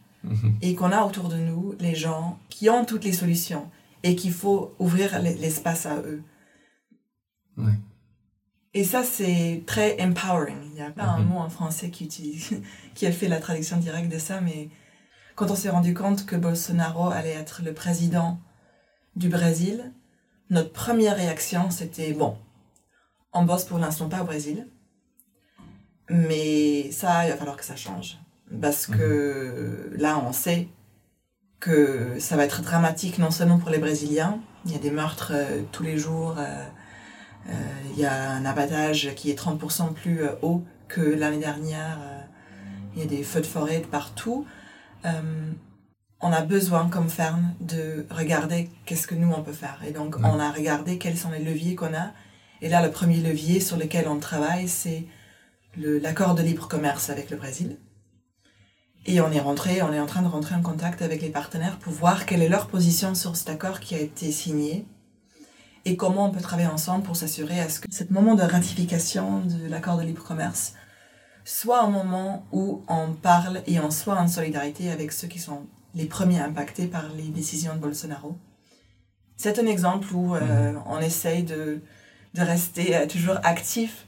Et 0.60 0.74
qu'on 0.74 0.92
a 0.92 1.04
autour 1.04 1.28
de 1.28 1.36
nous 1.36 1.74
les 1.80 1.94
gens 1.94 2.38
qui 2.48 2.70
ont 2.70 2.84
toutes 2.84 3.04
les 3.04 3.12
solutions 3.12 3.68
et 4.02 4.16
qu'il 4.16 4.32
faut 4.32 4.74
ouvrir 4.78 5.20
l'espace 5.20 5.86
à 5.86 5.96
eux. 5.98 6.22
Et 8.74 8.84
ça, 8.84 9.04
c'est 9.04 9.62
très 9.66 10.00
empowering. 10.00 10.58
Il 10.64 10.72
n'y 10.72 10.82
a 10.82 10.90
pas 10.90 11.04
un 11.04 11.18
mhm. 11.18 11.28
mot 11.28 11.38
en 11.38 11.50
français 11.50 11.90
qui, 11.90 12.04
utilise, 12.04 12.60
qui 12.94 13.06
a 13.06 13.12
fait 13.12 13.28
la 13.28 13.40
traduction 13.40 13.76
directe 13.76 14.10
de 14.10 14.18
ça, 14.18 14.40
mais 14.40 14.70
quand 15.34 15.50
on 15.50 15.56
s'est 15.56 15.70
rendu 15.70 15.94
compte 15.94 16.24
que 16.26 16.36
Bolsonaro 16.36 17.10
allait 17.10 17.30
être 17.30 17.62
le 17.62 17.74
président 17.74 18.38
du 19.16 19.28
Brésil, 19.28 19.92
notre 20.50 20.72
première 20.72 21.16
réaction, 21.16 21.70
c'était 21.70 22.12
bon, 22.12 22.36
on 23.32 23.44
bosse 23.44 23.64
pour 23.64 23.78
l'instant 23.78 24.08
pas 24.08 24.22
au 24.22 24.24
Brésil, 24.24 24.68
mais 26.08 26.90
ça, 26.92 27.26
il 27.26 27.30
va 27.30 27.36
falloir 27.36 27.56
que 27.56 27.64
ça 27.64 27.76
change 27.76 28.18
parce 28.60 28.86
que 28.86 29.90
mhm. 29.92 30.00
là, 30.00 30.22
on 30.26 30.32
sait 30.32 30.68
que 31.60 32.16
ça 32.18 32.36
va 32.36 32.44
être 32.44 32.62
dramatique 32.62 33.18
non 33.18 33.30
seulement 33.30 33.58
pour 33.58 33.70
les 33.70 33.78
Brésiliens, 33.78 34.40
il 34.64 34.72
y 34.72 34.74
a 34.74 34.78
des 34.78 34.90
meurtres 34.90 35.32
euh, 35.34 35.62
tous 35.72 35.82
les 35.82 35.98
jours, 35.98 36.36
euh, 36.38 36.64
euh, 37.48 37.52
il 37.92 37.98
y 37.98 38.04
a 38.04 38.30
un 38.30 38.44
abattage 38.44 39.14
qui 39.14 39.30
est 39.30 39.38
30% 39.38 39.92
plus 39.92 40.20
haut 40.42 40.64
que 40.88 41.00
l'année 41.00 41.38
dernière, 41.38 41.98
il 42.94 43.00
y 43.00 43.04
a 43.04 43.08
des 43.08 43.22
feux 43.22 43.40
de 43.40 43.46
forêt 43.46 43.80
de 43.80 43.86
partout. 43.86 44.46
on 45.04 46.32
a 46.32 46.42
besoin, 46.42 46.88
comme 46.88 47.08
ferme, 47.08 47.54
de 47.60 48.06
regarder 48.10 48.70
qu'est-ce 48.84 49.06
que 49.06 49.14
nous 49.14 49.32
on 49.32 49.42
peut 49.42 49.52
faire. 49.52 49.80
Et 49.86 49.90
donc, 49.90 50.16
on 50.22 50.38
a 50.38 50.52
regardé 50.52 50.98
quels 50.98 51.16
sont 51.16 51.30
les 51.30 51.42
leviers 51.42 51.74
qu'on 51.74 51.94
a. 51.94 52.12
Et 52.60 52.68
là, 52.68 52.84
le 52.84 52.92
premier 52.92 53.16
levier 53.16 53.58
sur 53.58 53.76
lequel 53.76 54.06
on 54.06 54.18
travaille, 54.18 54.68
c'est 54.68 55.06
l'accord 55.76 56.34
de 56.34 56.42
libre 56.42 56.68
commerce 56.68 57.10
avec 57.10 57.30
le 57.30 57.36
Brésil. 57.38 57.78
Et 59.04 59.20
on 59.20 59.32
est 59.32 59.40
rentré, 59.40 59.82
on 59.82 59.92
est 59.92 59.98
en 59.98 60.06
train 60.06 60.22
de 60.22 60.28
rentrer 60.28 60.54
en 60.54 60.62
contact 60.62 61.02
avec 61.02 61.22
les 61.22 61.30
partenaires 61.30 61.78
pour 61.78 61.92
voir 61.92 62.24
quelle 62.24 62.42
est 62.42 62.48
leur 62.48 62.68
position 62.68 63.14
sur 63.14 63.36
cet 63.36 63.48
accord 63.48 63.80
qui 63.80 63.94
a 63.94 63.98
été 63.98 64.30
signé 64.30 64.86
et 65.84 65.96
comment 65.96 66.26
on 66.26 66.30
peut 66.30 66.40
travailler 66.40 66.68
ensemble 66.68 67.02
pour 67.02 67.16
s'assurer 67.16 67.60
à 67.60 67.68
ce 67.68 67.80
que 67.80 67.92
ce 67.92 68.04
moment 68.10 68.36
de 68.36 68.42
ratification 68.42 69.40
de 69.40 69.68
l'accord 69.68 69.96
de 69.96 70.04
libre 70.04 70.22
commerce 70.22 70.74
soit 71.44 71.82
un 71.82 71.90
moment 71.90 72.46
où 72.52 72.84
on 72.88 73.12
parle 73.12 73.62
et 73.66 73.80
on 73.80 73.90
soit 73.90 74.16
en 74.16 74.28
solidarité 74.28 74.90
avec 74.90 75.12
ceux 75.12 75.26
qui 75.26 75.40
sont 75.40 75.66
les 75.94 76.06
premiers 76.06 76.40
impactés 76.40 76.86
par 76.86 77.08
les 77.16 77.28
décisions 77.28 77.74
de 77.74 77.80
Bolsonaro. 77.80 78.36
C'est 79.36 79.58
un 79.58 79.66
exemple 79.66 80.06
où 80.14 80.36
euh, 80.36 80.72
mhm. 80.72 80.82
on 80.86 81.00
essaye 81.00 81.42
de, 81.42 81.80
de 82.34 82.42
rester 82.42 82.96
euh, 82.96 83.06
toujours 83.06 83.38
actif 83.42 84.06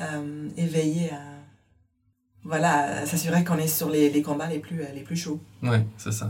euh, 0.00 0.48
et 0.56 0.66
veiller 0.66 1.10
à 1.12 1.35
voilà, 2.46 3.04
s'assurer 3.06 3.44
qu'on 3.44 3.58
est 3.58 3.66
sur 3.66 3.90
les, 3.90 4.10
les, 4.10 4.22
combats 4.22 4.48
les 4.48 4.58
plus, 4.58 4.80
les 4.94 5.02
plus 5.02 5.16
chauds. 5.16 5.40
Oui, 5.62 5.78
c'est 5.96 6.12
ça. 6.12 6.28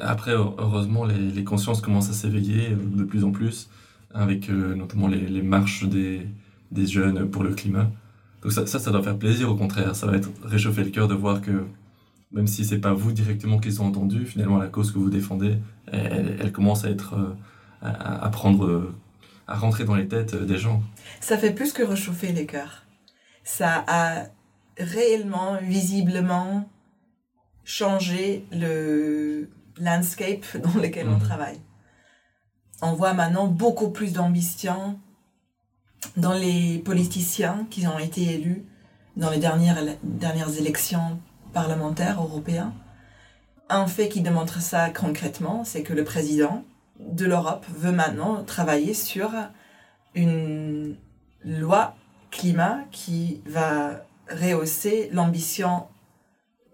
Après, 0.00 0.32
heureusement, 0.32 1.04
les, 1.04 1.18
les 1.18 1.44
consciences 1.44 1.80
commencent 1.80 2.10
à 2.10 2.12
s'éveiller 2.12 2.70
euh, 2.70 2.76
de 2.76 3.04
plus 3.04 3.24
en 3.24 3.30
plus, 3.30 3.70
avec 4.12 4.48
euh, 4.48 4.74
notamment 4.74 5.08
les, 5.08 5.20
les 5.20 5.42
marches 5.42 5.84
des, 5.84 6.26
des, 6.70 6.86
jeunes 6.86 7.30
pour 7.30 7.42
le 7.42 7.54
climat. 7.54 7.90
Donc 8.42 8.52
ça, 8.52 8.66
ça, 8.66 8.78
ça, 8.78 8.90
doit 8.90 9.02
faire 9.02 9.18
plaisir, 9.18 9.50
au 9.50 9.56
contraire. 9.56 9.94
Ça 9.94 10.06
va 10.06 10.16
être 10.16 10.30
réchauffer 10.42 10.84
le 10.84 10.90
cœur 10.90 11.08
de 11.08 11.14
voir 11.14 11.40
que, 11.40 11.64
même 12.32 12.46
si 12.46 12.64
c'est 12.64 12.78
pas 12.78 12.92
vous 12.92 13.12
directement 13.12 13.58
qu'ils 13.58 13.82
ont 13.82 13.86
entendu, 13.86 14.26
finalement, 14.26 14.58
la 14.58 14.68
cause 14.68 14.92
que 14.92 14.98
vous 14.98 15.10
défendez, 15.10 15.58
elle, 15.92 16.36
elle 16.40 16.52
commence 16.52 16.84
à 16.84 16.90
être, 16.90 17.14
euh, 17.14 17.34
à, 17.82 18.24
à 18.24 18.28
prendre, 18.30 18.92
à 19.46 19.56
rentrer 19.56 19.84
dans 19.84 19.96
les 19.96 20.08
têtes 20.08 20.34
des 20.34 20.58
gens. 20.58 20.82
Ça 21.20 21.36
fait 21.36 21.52
plus 21.52 21.72
que 21.72 21.82
réchauffer 21.82 22.32
les 22.32 22.46
cœurs. 22.46 22.84
Ça 23.42 23.84
a 23.88 24.26
réellement, 24.78 25.58
visiblement, 25.62 26.68
changer 27.64 28.46
le 28.52 29.50
landscape 29.78 30.44
dans 30.56 30.80
lequel 30.80 31.08
on 31.08 31.14
mhm. 31.14 31.20
travaille. 31.20 31.60
On 32.82 32.94
voit 32.94 33.12
maintenant 33.12 33.46
beaucoup 33.46 33.90
plus 33.90 34.12
d'ambition 34.12 34.98
dans 36.16 36.32
les 36.32 36.78
politiciens 36.78 37.66
qui 37.70 37.86
ont 37.86 37.98
été 37.98 38.22
élus 38.22 38.64
dans 39.16 39.30
les 39.30 39.38
dernières, 39.38 39.78
dernières 40.02 40.56
élections 40.58 41.20
parlementaires 41.52 42.22
européennes. 42.22 42.72
Un 43.68 43.86
fait 43.86 44.08
qui 44.08 44.22
démontre 44.22 44.62
ça 44.62 44.90
concrètement, 44.90 45.62
c'est 45.64 45.82
que 45.82 45.92
le 45.92 46.04
président 46.04 46.64
de 46.98 47.26
l'Europe 47.26 47.66
veut 47.68 47.92
maintenant 47.92 48.42
travailler 48.44 48.94
sur 48.94 49.30
une 50.14 50.96
loi 51.44 51.94
climat 52.30 52.80
qui 52.90 53.42
va 53.46 54.04
rehausser 54.30 55.10
l'ambition 55.12 55.86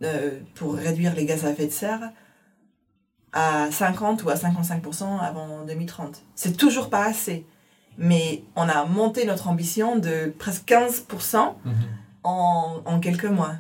euh, 0.02 0.40
pour 0.54 0.74
réduire 0.74 1.14
les 1.14 1.24
gaz 1.24 1.44
à 1.44 1.50
effet 1.50 1.66
de 1.66 1.72
serre 1.72 2.12
à 3.32 3.70
50 3.70 4.24
ou 4.24 4.30
à 4.30 4.34
55% 4.34 5.20
avant 5.20 5.64
2030. 5.66 6.22
C'est 6.34 6.56
toujours 6.56 6.88
pas 6.88 7.04
assez. 7.04 7.44
Mais 7.98 8.42
on 8.56 8.68
a 8.68 8.84
monté 8.86 9.26
notre 9.26 9.48
ambition 9.48 9.96
de 9.96 10.32
presque 10.38 10.66
15% 10.68 11.54
mhm. 11.64 11.74
en, 12.24 12.82
en, 12.84 13.00
quelques 13.00 13.26
mois. 13.26 13.54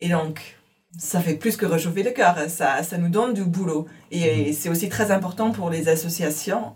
Et 0.00 0.08
donc, 0.10 0.58
ça 0.98 1.20
fait 1.20 1.34
plus 1.34 1.56
que 1.56 1.66
réchauffer 1.66 2.02
le 2.02 2.10
cœur. 2.10 2.36
Ça, 2.48 2.82
ça 2.82 2.98
nous 2.98 3.08
donne 3.08 3.32
du 3.32 3.44
boulot. 3.44 3.86
Et, 4.10 4.48
mhm. 4.48 4.52
c'est 4.52 4.68
aussi 4.68 4.88
très 4.88 5.10
important 5.10 5.50
pour 5.50 5.70
les 5.70 5.88
associations 5.88 6.74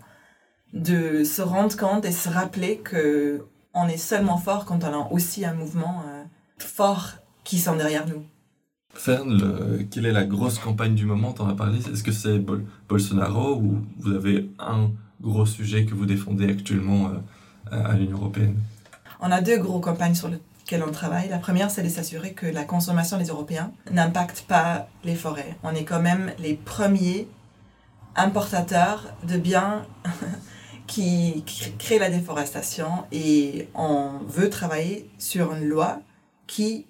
de 0.73 1.23
se 1.23 1.41
rendre 1.41 1.75
compte 1.77 2.05
et 2.05 2.11
se 2.11 2.29
rappeler 2.29 2.77
que 2.77 3.45
on 3.73 3.87
est 3.87 3.97
seulement 3.97 4.37
fort 4.37 4.65
quand 4.65 4.83
on 4.83 4.93
a 4.93 5.07
aussi 5.11 5.45
un 5.45 5.53
mouvement 5.53 6.03
euh, 6.07 6.23
fort 6.57 7.13
qui 7.43 7.57
sont 7.57 7.75
derrière 7.75 8.07
nous. 8.07 8.23
Fern, 8.93 9.85
quelle 9.91 10.07
est 10.07 10.11
la 10.11 10.25
grosse 10.25 10.57
campagne 10.57 10.95
du 10.95 11.05
moment? 11.05 11.31
T'en 11.31 11.47
as 11.47 11.53
parlé? 11.53 11.77
Est-ce 11.77 12.03
que 12.03 12.11
c'est 12.11 12.39
Bolsonaro 12.87 13.55
ou 13.55 13.85
vous 13.99 14.13
avez 14.13 14.49
un 14.59 14.89
gros 15.21 15.45
sujet 15.45 15.85
que 15.85 15.93
vous 15.93 16.05
défendez 16.05 16.49
actuellement 16.49 17.09
euh, 17.71 17.83
à 17.91 17.93
l'Union 17.93 18.17
européenne? 18.17 18.57
On 19.19 19.31
a 19.31 19.41
deux 19.41 19.59
gros 19.59 19.79
campagnes 19.79 20.15
sur 20.15 20.27
lesquelles 20.27 20.83
on 20.87 20.91
travaille. 20.91 21.29
La 21.29 21.37
première, 21.37 21.69
c'est 21.69 21.83
de 21.83 21.89
s'assurer 21.89 22.33
que 22.33 22.47
la 22.47 22.63
consommation 22.63 23.17
des 23.17 23.27
Européens 23.27 23.71
n'impacte 23.91 24.45
pas 24.47 24.87
les 25.03 25.15
forêts. 25.15 25.55
On 25.63 25.71
est 25.71 25.83
quand 25.83 26.01
même 26.01 26.31
les 26.39 26.55
premiers 26.55 27.27
importateurs 28.15 29.13
de 29.27 29.37
biens 29.37 29.85
qui 30.89 31.43
créent 31.77 31.99
la 31.99 32.09
déforestation 32.09 33.05
et 33.11 33.67
on 33.75 34.17
veut 34.27 34.49
travailler 34.49 35.07
sur 35.19 35.53
une 35.53 35.65
loi 35.65 36.01
qui 36.47 36.87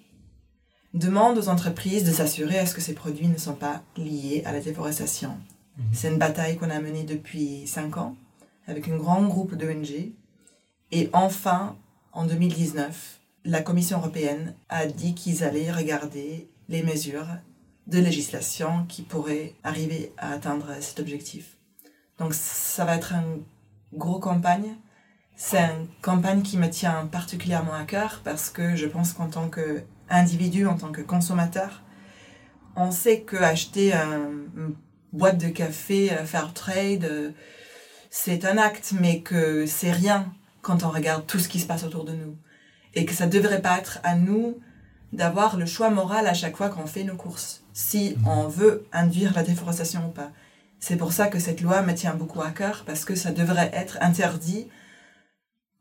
demande 0.94 1.36
aux 1.36 1.50
entreprises 1.50 2.04
de 2.04 2.10
s'assurer 2.10 2.58
à 2.58 2.64
ce 2.64 2.74
que 2.74 2.80
ces 2.80 2.94
produits 2.94 3.28
ne 3.28 3.36
sont 3.36 3.54
pas 3.54 3.82
liés 3.98 4.42
à 4.46 4.52
la 4.52 4.60
déforestation. 4.60 5.36
Mhm. 5.76 5.84
C'est 5.92 6.08
une 6.08 6.18
bataille 6.18 6.56
qu'on 6.56 6.70
a 6.70 6.80
menée 6.80 7.04
depuis 7.04 7.66
cinq 7.66 7.98
ans 7.98 8.16
avec 8.66 8.88
un 8.88 8.96
grand 8.96 9.22
groupe 9.22 9.54
d'ONG. 9.54 10.12
Et 10.92 11.10
enfin, 11.12 11.76
en 12.12 12.24
2019, 12.24 13.20
la 13.44 13.60
Commission 13.60 13.98
européenne 13.98 14.54
a 14.70 14.86
dit 14.86 15.14
qu'ils 15.14 15.44
allaient 15.44 15.70
regarder 15.70 16.48
les 16.70 16.82
mesures 16.82 17.28
de 17.86 17.98
législation 17.98 18.86
qui 18.88 19.02
pourraient 19.02 19.52
arriver 19.62 20.12
à 20.16 20.32
atteindre 20.32 20.68
cet 20.80 21.00
objectif. 21.00 21.58
Donc 22.18 22.32
ça 22.32 22.86
va 22.86 22.96
être 22.96 23.12
une 23.12 23.42
grosse 23.92 24.20
campagne 24.20 24.76
c'est 25.42 25.58
une 25.58 25.86
campagne 26.02 26.42
qui 26.42 26.58
me 26.58 26.68
tient 26.68 27.06
particulièrement 27.06 27.72
à 27.72 27.84
cœur 27.84 28.20
parce 28.24 28.50
que 28.50 28.76
je 28.76 28.84
pense 28.84 29.14
qu'en 29.14 29.28
tant 29.28 29.48
qu'individu, 29.48 30.66
en 30.66 30.76
tant 30.76 30.92
que 30.92 31.00
consommateur, 31.00 31.82
on 32.76 32.90
sait 32.90 33.22
que 33.22 33.38
acheter 33.38 33.94
une 33.94 34.74
boîte 35.14 35.38
de 35.38 35.48
café 35.48 36.12
euh, 36.12 36.26
fair 36.26 36.52
trade, 36.52 37.04
euh, 37.04 37.30
c'est 38.10 38.44
un 38.44 38.58
acte, 38.58 38.92
mais 39.00 39.20
que 39.22 39.64
c'est 39.64 39.90
rien 39.90 40.30
quand 40.60 40.82
on 40.84 40.90
regarde 40.90 41.26
tout 41.26 41.38
ce 41.38 41.48
qui 41.48 41.58
se 41.58 41.66
passe 41.66 41.84
autour 41.84 42.04
de 42.04 42.12
nous. 42.12 42.36
Et 42.94 43.06
que 43.06 43.14
ça 43.14 43.26
devrait 43.26 43.62
pas 43.62 43.78
être 43.78 43.98
à 44.02 44.16
nous 44.16 44.58
d'avoir 45.14 45.56
le 45.56 45.64
choix 45.64 45.88
moral 45.88 46.26
à 46.26 46.34
chaque 46.34 46.56
fois 46.56 46.68
qu'on 46.68 46.86
fait 46.86 47.02
nos 47.02 47.16
courses, 47.16 47.64
si 47.72 48.14
on 48.26 48.46
veut 48.46 48.84
induire 48.92 49.32
la 49.34 49.42
déforestation 49.42 50.06
ou 50.06 50.10
pas. 50.10 50.30
C'est 50.80 50.96
pour 50.96 51.12
ça 51.12 51.28
que 51.28 51.38
cette 51.38 51.60
loi 51.60 51.82
me 51.82 51.94
tient 51.94 52.14
beaucoup 52.14 52.40
à 52.40 52.50
cœur, 52.50 52.84
parce 52.86 53.04
que 53.04 53.14
ça 53.14 53.30
devrait 53.30 53.70
être 53.74 53.98
interdit 54.00 54.66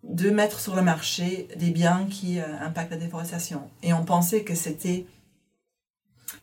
de 0.03 0.29
mettre 0.29 0.59
sur 0.59 0.75
le 0.75 0.81
marché 0.81 1.47
des 1.57 1.71
biens 1.71 2.07
qui 2.09 2.39
euh, 2.39 2.43
impactent 2.61 2.91
la 2.91 2.97
déforestation. 2.97 3.69
Et 3.83 3.93
on 3.93 4.03
pensait 4.03 4.43
que 4.43 4.55
c'était 4.55 5.05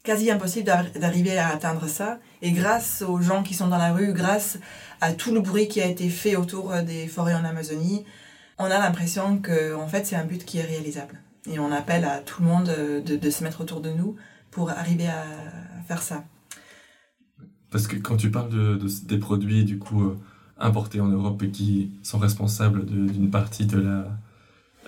quasi 0.02 0.30
impossible 0.30 0.66
d'arriver 0.94 1.38
à 1.38 1.48
atteindre 1.48 1.86
ça. 1.86 2.18
Et 2.42 2.52
grâce 2.52 3.02
aux 3.02 3.20
gens 3.20 3.42
qui 3.42 3.54
sont 3.54 3.68
dans 3.68 3.78
la 3.78 3.92
rue, 3.92 4.12
grâce 4.12 4.58
à 5.00 5.12
tout 5.12 5.32
le 5.32 5.40
bruit 5.40 5.68
qui 5.68 5.80
a 5.80 5.86
été 5.86 6.08
fait 6.08 6.36
autour 6.36 6.72
euh, 6.72 6.82
des 6.82 7.08
forêts 7.08 7.34
en 7.34 7.44
Amazonie, 7.44 8.04
on 8.58 8.64
a 8.64 8.78
l'impression 8.78 9.38
que 9.38 9.74
en 9.74 9.86
fait 9.86 10.06
c'est 10.06 10.16
un 10.16 10.24
but 10.24 10.44
qui 10.44 10.58
est 10.58 10.64
réalisable. 10.64 11.20
Et 11.46 11.58
on 11.58 11.70
appelle 11.72 12.04
à 12.04 12.18
tout 12.18 12.42
le 12.42 12.48
monde 12.48 12.68
euh, 12.70 13.00
de, 13.00 13.16
de 13.16 13.30
se 13.30 13.44
mettre 13.44 13.60
autour 13.60 13.80
de 13.80 13.90
nous 13.90 14.16
pour 14.50 14.70
arriver 14.70 15.08
à 15.08 15.24
faire 15.86 16.02
ça. 16.02 16.24
Parce 17.76 17.88
que 17.88 17.96
quand 17.96 18.16
tu 18.16 18.30
parles 18.30 18.48
de, 18.48 18.80
des 19.04 19.18
produits 19.18 19.66
du 19.66 19.78
coup 19.78 20.14
importés 20.56 20.98
en 21.02 21.08
Europe 21.08 21.42
et 21.42 21.50
qui 21.50 21.90
sont 22.02 22.16
responsables 22.18 22.86
d'une 22.86 23.28
partie 23.28 23.66
de 23.66 23.78
la, 23.78 24.18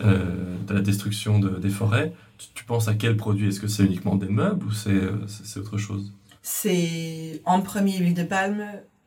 euh, 0.00 0.56
de 0.66 0.72
la 0.72 0.80
destruction 0.80 1.38
de, 1.38 1.50
des 1.58 1.68
forêts, 1.68 2.14
tu, 2.54 2.64
penses 2.64 2.88
à 2.88 2.94
quels 2.94 3.18
produits 3.18 3.48
Est-ce 3.48 3.60
que 3.60 3.68
c'est 3.68 3.84
uniquement 3.84 4.16
des 4.16 4.30
meubles 4.30 4.64
ou 4.64 4.72
c'est 4.72 4.88
euh, 4.88 5.18
autre 5.56 5.76
chose? 5.76 6.14
C'est 6.40 7.42
en 7.44 7.60
premier 7.60 7.98
huile 7.98 8.14
de 8.14 8.22
palme, 8.22 8.64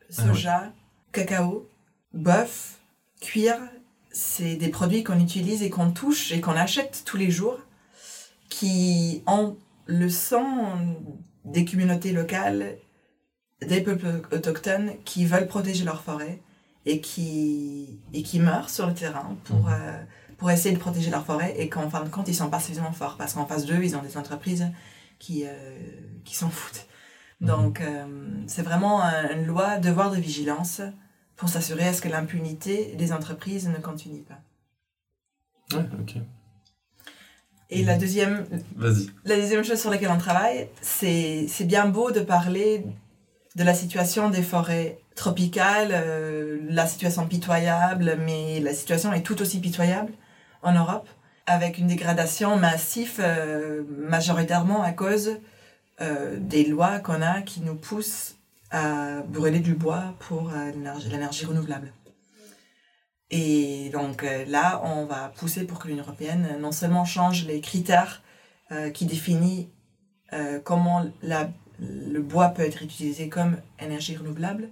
soja, 0.08 0.66
ah 0.66 0.72
cacao, 1.10 1.68
bœuf, 2.14 2.78
cuir. 3.20 3.56
C'est 4.12 4.54
des 4.54 4.68
produits 4.68 5.02
qu'on 5.02 5.18
utilise 5.18 5.64
et 5.64 5.70
qu'on 5.70 5.90
touche 5.90 6.30
et 6.30 6.40
qu'on 6.40 6.52
achète 6.52 7.02
tous 7.04 7.16
les 7.16 7.32
jours 7.32 7.58
qui 8.48 9.24
ont 9.26 9.56
le 9.86 10.08
sang 10.08 10.78
des 11.44 11.64
communautés 11.64 12.12
locales, 12.12 12.76
des 13.66 13.80
peuples 13.80 14.22
autochtones 14.32 14.92
qui 15.04 15.24
veulent 15.24 15.46
protéger 15.46 15.84
leurs 15.84 16.02
forêts 16.02 16.40
et 16.86 17.00
qui, 17.00 18.00
et 18.12 18.22
qui 18.22 18.40
meurent 18.40 18.70
sur 18.70 18.86
le 18.86 18.94
terrain 18.94 19.36
pour, 19.44 19.64
mhm. 19.64 19.72
euh, 19.72 20.02
pour 20.36 20.50
essayer 20.50 20.74
de 20.74 20.80
protéger 20.80 21.10
leur 21.10 21.24
forêt 21.24 21.54
et 21.56 21.68
qu'en 21.68 21.88
fin 21.88 22.02
de 22.02 22.08
compte, 22.08 22.28
ils 22.28 22.34
sont 22.34 22.50
pas 22.50 22.60
suffisamment 22.60 22.92
forts 22.92 23.16
parce 23.16 23.34
qu'en 23.34 23.46
face 23.46 23.64
d'eux, 23.66 23.82
ils 23.82 23.96
ont 23.96 24.02
des 24.02 24.16
entreprises 24.16 24.66
qui, 25.18 25.44
euh, 25.46 25.50
qui 26.24 26.34
s'en 26.34 26.50
foutent. 26.50 26.86
Mhm. 27.40 27.48
Donc, 27.48 27.80
euh, 27.80 28.06
c'est 28.46 28.62
vraiment 28.62 29.02
une 29.02 29.46
loi, 29.46 29.78
devoir 29.78 30.10
de 30.10 30.16
vigilance 30.16 30.80
pour 31.36 31.48
s'assurer 31.48 31.88
à 31.88 31.92
ce 31.92 32.02
que 32.02 32.08
l'impunité 32.08 32.94
des 32.96 33.12
entreprises 33.12 33.68
ne 33.68 33.78
continue 33.78 34.22
pas. 34.22 34.40
Ouais, 35.76 35.84
ok. 36.00 36.16
Et 37.70 37.84
la 37.84 37.96
deuxième, 37.96 38.44
la 39.24 39.36
deuxième 39.36 39.64
chose 39.64 39.80
sur 39.80 39.88
laquelle 39.88 40.10
on 40.10 40.18
travaille, 40.18 40.68
c'est 40.82 41.64
bien 41.64 41.88
beau 41.88 42.10
de 42.10 42.20
parler 42.20 42.84
de 43.56 43.64
la 43.64 43.74
situation 43.74 44.30
des 44.30 44.42
forêts 44.42 44.98
tropicales, 45.14 45.90
euh, 45.92 46.58
la 46.68 46.86
situation 46.86 47.26
pitoyable, 47.26 48.16
mais 48.24 48.60
la 48.60 48.72
situation 48.72 49.12
est 49.12 49.22
tout 49.22 49.40
aussi 49.42 49.60
pitoyable 49.60 50.12
en 50.62 50.72
Europe, 50.72 51.08
avec 51.46 51.78
une 51.78 51.86
dégradation 51.86 52.56
massive, 52.56 53.20
euh, 53.20 53.82
majoritairement 53.88 54.82
à 54.82 54.92
cause 54.92 55.38
euh, 56.00 56.36
des 56.40 56.64
lois 56.64 56.98
qu'on 56.98 57.20
a 57.20 57.42
qui 57.42 57.60
nous 57.60 57.74
poussent 57.74 58.36
à 58.70 59.20
brûler 59.28 59.60
du 59.60 59.74
bois 59.74 60.14
pour 60.20 60.50
l'énergie 61.10 61.44
renouvelable. 61.44 61.92
Et 63.30 63.90
donc 63.92 64.24
là, 64.48 64.80
on 64.82 65.04
va 65.04 65.30
pousser 65.36 65.64
pour 65.64 65.78
que 65.78 65.88
l'Union 65.88 66.04
européenne 66.04 66.56
non 66.58 66.72
seulement 66.72 67.04
change 67.04 67.46
les 67.46 67.60
critères 67.60 68.22
qui 68.94 69.04
définissent 69.04 69.66
comment 70.64 71.04
la 71.22 71.50
le 71.82 72.20
bois 72.20 72.48
peut 72.48 72.62
être 72.62 72.82
utilisé 72.82 73.28
comme 73.28 73.56
énergie 73.78 74.16
renouvelable, 74.16 74.68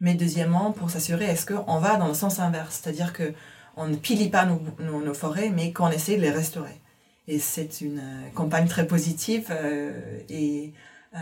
mais 0.00 0.14
deuxièmement, 0.14 0.72
pour 0.72 0.90
s'assurer, 0.90 1.24
est-ce 1.24 1.46
qu'on 1.46 1.78
va 1.78 1.96
dans 1.96 2.08
le 2.08 2.14
sens 2.14 2.38
inverse, 2.38 2.80
c'est-à-dire 2.82 3.12
qu'on 3.12 3.86
ne 3.86 3.96
pilie 3.96 4.28
pas 4.28 4.46
nos, 4.46 5.14
forêts, 5.14 5.50
mais 5.50 5.72
qu'on 5.72 5.88
essaie 5.88 6.16
de 6.16 6.22
les 6.22 6.30
restaurer. 6.30 6.80
Et 7.28 7.38
c'est 7.38 7.80
une 7.80 7.98
euh, 7.98 8.30
campagne 8.34 8.68
très 8.68 8.86
positive 8.86 9.46
euh, 9.50 10.20
et 10.28 10.72
euh, 11.16 11.18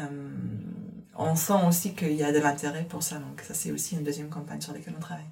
on 1.17 1.35
sent 1.35 1.55
aussi 1.67 1.95
qu'il 1.95 2.13
y 2.13 2.23
a 2.23 2.31
de 2.31 2.39
l'intérêt 2.39 2.85
pour 2.87 3.03
ça. 3.03 3.17
Donc 3.17 3.41
ça, 3.41 3.55
c'est 3.55 3.71
aussi 3.71 3.95
une 3.95 4.05
deuxième 4.05 4.29
campagne 4.29 4.61
sur 4.61 4.75
laquelle 4.75 4.95
on 4.97 5.01
travaille. 5.01 5.25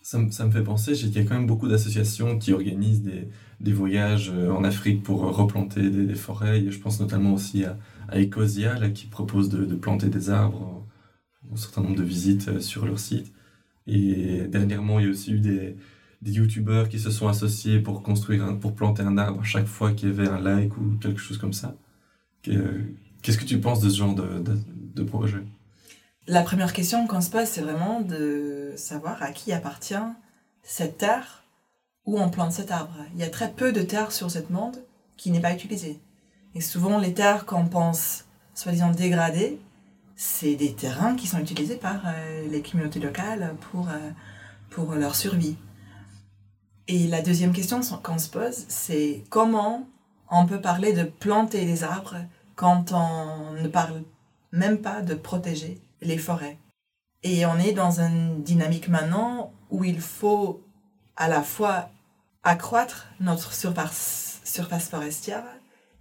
Ça, 0.00 0.18
me 0.18 0.50
fait 0.50 0.62
penser, 0.62 0.92
qu'il 0.92 1.14
y 1.16 1.18
a 1.18 1.24
quand 1.24 1.34
même 1.34 1.46
beaucoup 1.46 1.66
d'associations 1.66 2.38
qui 2.38 2.52
organisent 2.52 3.02
des, 3.02 3.72
voyages 3.72 4.28
en 4.30 4.62
Afrique 4.62 5.02
pour 5.02 5.22
replanter 5.22 5.88
des, 5.88 6.04
des 6.04 6.14
forêts. 6.14 6.62
je 6.68 6.78
pense 6.78 7.00
notamment 7.00 7.32
aussi 7.32 7.64
à, 7.64 7.78
à 8.08 8.20
Ecosia 8.20 8.90
qui 8.90 9.06
propose 9.06 9.48
de, 9.48 9.74
planter 9.74 10.08
des 10.08 10.30
arbres, 10.30 10.86
un 11.52 11.56
certain 11.56 11.82
nombre 11.82 11.96
de 11.96 12.02
visites 12.02 12.48
euh, 12.48 12.60
sur 12.60 12.86
leur 12.86 12.98
site. 12.98 13.32
Et 13.86 14.46
dernièrement, 14.48 14.98
il 14.98 15.06
y 15.06 15.08
a 15.08 15.10
aussi 15.10 15.32
eu 15.32 15.40
des, 15.40 15.76
des 16.22 16.32
youtubeurs 16.32 16.88
qui 16.88 16.98
se 16.98 17.10
sont 17.10 17.28
associés 17.28 17.80
pour 17.80 18.02
construire 18.02 18.58
pour 18.58 18.74
planter 18.74 19.02
un 19.02 19.18
arbre 19.18 19.40
à 19.40 19.44
chaque 19.44 19.66
fois 19.66 19.92
qu'il 19.92 20.08
y 20.08 20.12
avait 20.12 20.28
un 20.28 20.40
like 20.40 20.76
ou 20.78 20.96
quelque 21.00 21.20
chose 21.20 21.36
comme 21.36 21.52
ça. 21.52 21.76
Qu'est-ce 22.42 23.38
que 23.38 23.44
tu 23.44 23.60
penses 23.60 23.80
de 23.80 23.90
ce 23.90 23.98
genre 23.98 24.14
de 24.14 25.02
projet? 25.02 25.42
La 26.26 26.42
première 26.42 26.72
question 26.72 27.06
qu'on 27.06 27.20
se 27.20 27.30
pose, 27.30 27.44
c'est 27.44 27.60
vraiment 27.60 28.00
de 28.00 28.72
savoir 28.76 29.22
à 29.22 29.30
qui 29.30 29.52
appartient 29.52 29.94
cette 30.62 30.96
terre 30.96 31.44
où 32.06 32.18
on 32.18 32.30
plante 32.30 32.52
cet 32.52 32.70
arbre. 32.70 32.96
Il 33.14 33.20
y 33.20 33.24
a 33.24 33.28
très 33.28 33.50
peu 33.52 33.72
de 33.72 33.82
terre 33.82 34.10
sur 34.10 34.30
cette 34.30 34.48
monde 34.48 34.76
qui 35.18 35.30
n'est 35.30 35.40
pas 35.40 35.52
utilisée. 35.52 36.00
Et 36.54 36.60
souvent, 36.60 36.98
les 36.98 37.14
terres 37.14 37.46
qu'on 37.46 37.66
pense 37.66 38.24
soi-disant 38.54 38.90
dégradées, 38.90 39.58
c'est 40.16 40.54
des 40.54 40.72
terrains 40.74 41.16
qui 41.16 41.26
sont 41.26 41.40
utilisés 41.40 41.76
par 41.76 42.02
euh, 42.06 42.48
les 42.48 42.62
communautés 42.62 43.00
locales 43.00 43.56
pour, 43.70 43.88
euh, 43.88 44.10
pour 44.70 44.94
leur 44.94 45.16
survie. 45.16 45.56
Et 46.86 47.06
la 47.08 47.22
deuxième 47.22 47.52
question 47.52 47.80
qu'on 48.02 48.18
se 48.18 48.28
pose, 48.28 48.64
c'est 48.68 49.24
comment 49.30 49.88
on 50.30 50.46
peut 50.46 50.60
parler 50.60 50.92
de 50.92 51.02
planter 51.02 51.64
des 51.64 51.82
arbres 51.82 52.16
quand 52.56 52.92
on 52.92 53.52
ne 53.60 53.68
parle 53.68 54.02
même 54.52 54.78
pas 54.78 55.02
de 55.02 55.14
protéger 55.14 55.80
les 56.00 56.18
forêts. 56.18 56.58
Et 57.22 57.46
on 57.46 57.58
est 57.58 57.72
dans 57.72 58.00
une 58.00 58.42
dynamique 58.42 58.88
maintenant 58.88 59.52
où 59.70 59.82
il 59.82 60.00
faut 60.00 60.62
à 61.16 61.28
la 61.28 61.42
fois 61.42 61.88
accroître 62.42 63.06
notre 63.18 63.54
surface, 63.54 64.40
surface 64.44 64.88
forestière 64.88 65.44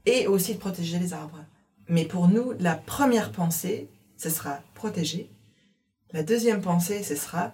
et 0.06 0.28
aussi 0.28 0.54
de 0.54 0.60
protéger 0.60 1.00
les 1.00 1.14
arbres. 1.14 1.44
Mais 1.88 2.06
pour 2.06 2.28
nous, 2.28 2.54
la 2.60 2.76
première 2.76 3.32
pensée, 3.32 3.90
ce 4.18 4.30
sera 4.30 4.60
protéger. 4.74 5.30
La 6.12 6.24
deuxième 6.24 6.62
pensée, 6.62 7.04
ce 7.04 7.16
sera 7.16 7.54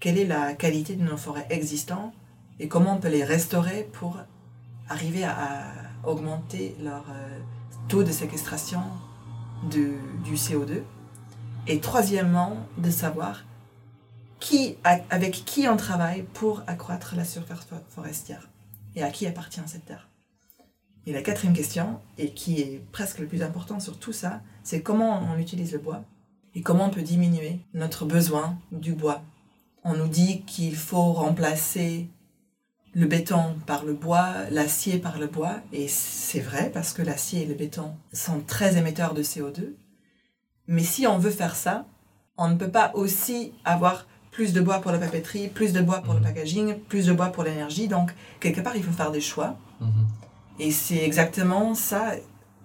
quelle 0.00 0.18
est 0.18 0.26
la 0.26 0.54
qualité 0.54 0.96
de 0.96 1.02
nos 1.02 1.16
forêts 1.16 1.46
existantes 1.50 2.14
et 2.58 2.68
comment 2.68 2.96
on 2.96 3.00
peut 3.00 3.08
les 3.08 3.24
restaurer 3.24 3.88
pour 3.92 4.18
arriver 4.88 5.24
à, 5.24 5.72
augmenter 6.04 6.74
leur 6.82 7.04
euh, 7.10 7.38
taux 7.88 8.02
de 8.02 8.10
séquestration 8.10 8.80
du 9.70 10.34
CO2. 10.34 10.82
Et 11.66 11.78
troisièmement, 11.80 12.56
de 12.78 12.90
savoir 12.90 13.44
qui, 14.40 14.76
avec 14.82 15.44
qui 15.44 15.68
on 15.68 15.76
travaille 15.76 16.22
pour 16.22 16.62
accroître 16.66 17.14
la 17.14 17.24
surface 17.24 17.66
forestière 17.90 18.48
et 18.96 19.02
à 19.02 19.10
qui 19.10 19.26
appartient 19.26 19.60
cette 19.66 19.84
terre. 19.84 20.09
Et 21.06 21.12
la 21.12 21.22
quatrième 21.22 21.54
question, 21.54 21.98
et 22.18 22.30
qui 22.30 22.60
est 22.60 22.82
presque 22.92 23.18
le 23.18 23.26
plus 23.26 23.42
important 23.42 23.80
sur 23.80 23.98
tout 23.98 24.12
ça, 24.12 24.42
c'est 24.62 24.82
comment 24.82 25.22
on 25.32 25.38
utilise 25.38 25.72
le 25.72 25.78
bois 25.78 26.04
et 26.54 26.62
comment 26.62 26.86
on 26.86 26.90
peut 26.90 27.02
diminuer 27.02 27.60
notre 27.74 28.04
besoin 28.04 28.58
du 28.72 28.92
bois. 28.92 29.22
On 29.84 29.94
nous 29.94 30.08
dit 30.08 30.42
qu'il 30.42 30.76
faut 30.76 31.12
remplacer 31.12 32.08
le 32.92 33.06
béton 33.06 33.56
par 33.66 33.84
le 33.84 33.92
bois, 33.92 34.32
l'acier 34.50 34.98
par 34.98 35.18
le 35.18 35.26
bois, 35.26 35.60
et 35.72 35.86
c'est 35.88 36.40
vrai 36.40 36.70
parce 36.72 36.92
que 36.92 37.02
l'acier 37.02 37.42
et 37.42 37.46
le 37.46 37.54
béton 37.54 37.94
sont 38.12 38.40
très 38.40 38.76
émetteurs 38.76 39.14
de 39.14 39.22
CO2. 39.22 39.74
Mais 40.66 40.82
si 40.82 41.06
on 41.06 41.18
veut 41.18 41.30
faire 41.30 41.54
ça, 41.54 41.86
on 42.36 42.48
ne 42.48 42.56
peut 42.56 42.70
pas 42.70 42.90
aussi 42.94 43.52
avoir 43.64 44.06
plus 44.30 44.52
de 44.52 44.60
bois 44.60 44.80
pour 44.80 44.92
la 44.92 44.98
papeterie, 44.98 45.48
plus 45.48 45.72
de 45.72 45.80
bois 45.80 46.02
pour 46.02 46.14
le 46.14 46.20
mmh. 46.20 46.24
packaging, 46.24 46.74
plus 46.88 47.06
de 47.06 47.12
bois 47.12 47.28
pour 47.28 47.44
l'énergie. 47.44 47.88
Donc, 47.88 48.14
quelque 48.40 48.60
part, 48.60 48.76
il 48.76 48.82
faut 48.82 48.92
faire 48.92 49.10
des 49.10 49.20
choix. 49.20 49.56
Mmh. 49.80 49.86
Et 50.62 50.72
c'est 50.72 51.02
exactement 51.02 51.74
ça, 51.74 52.12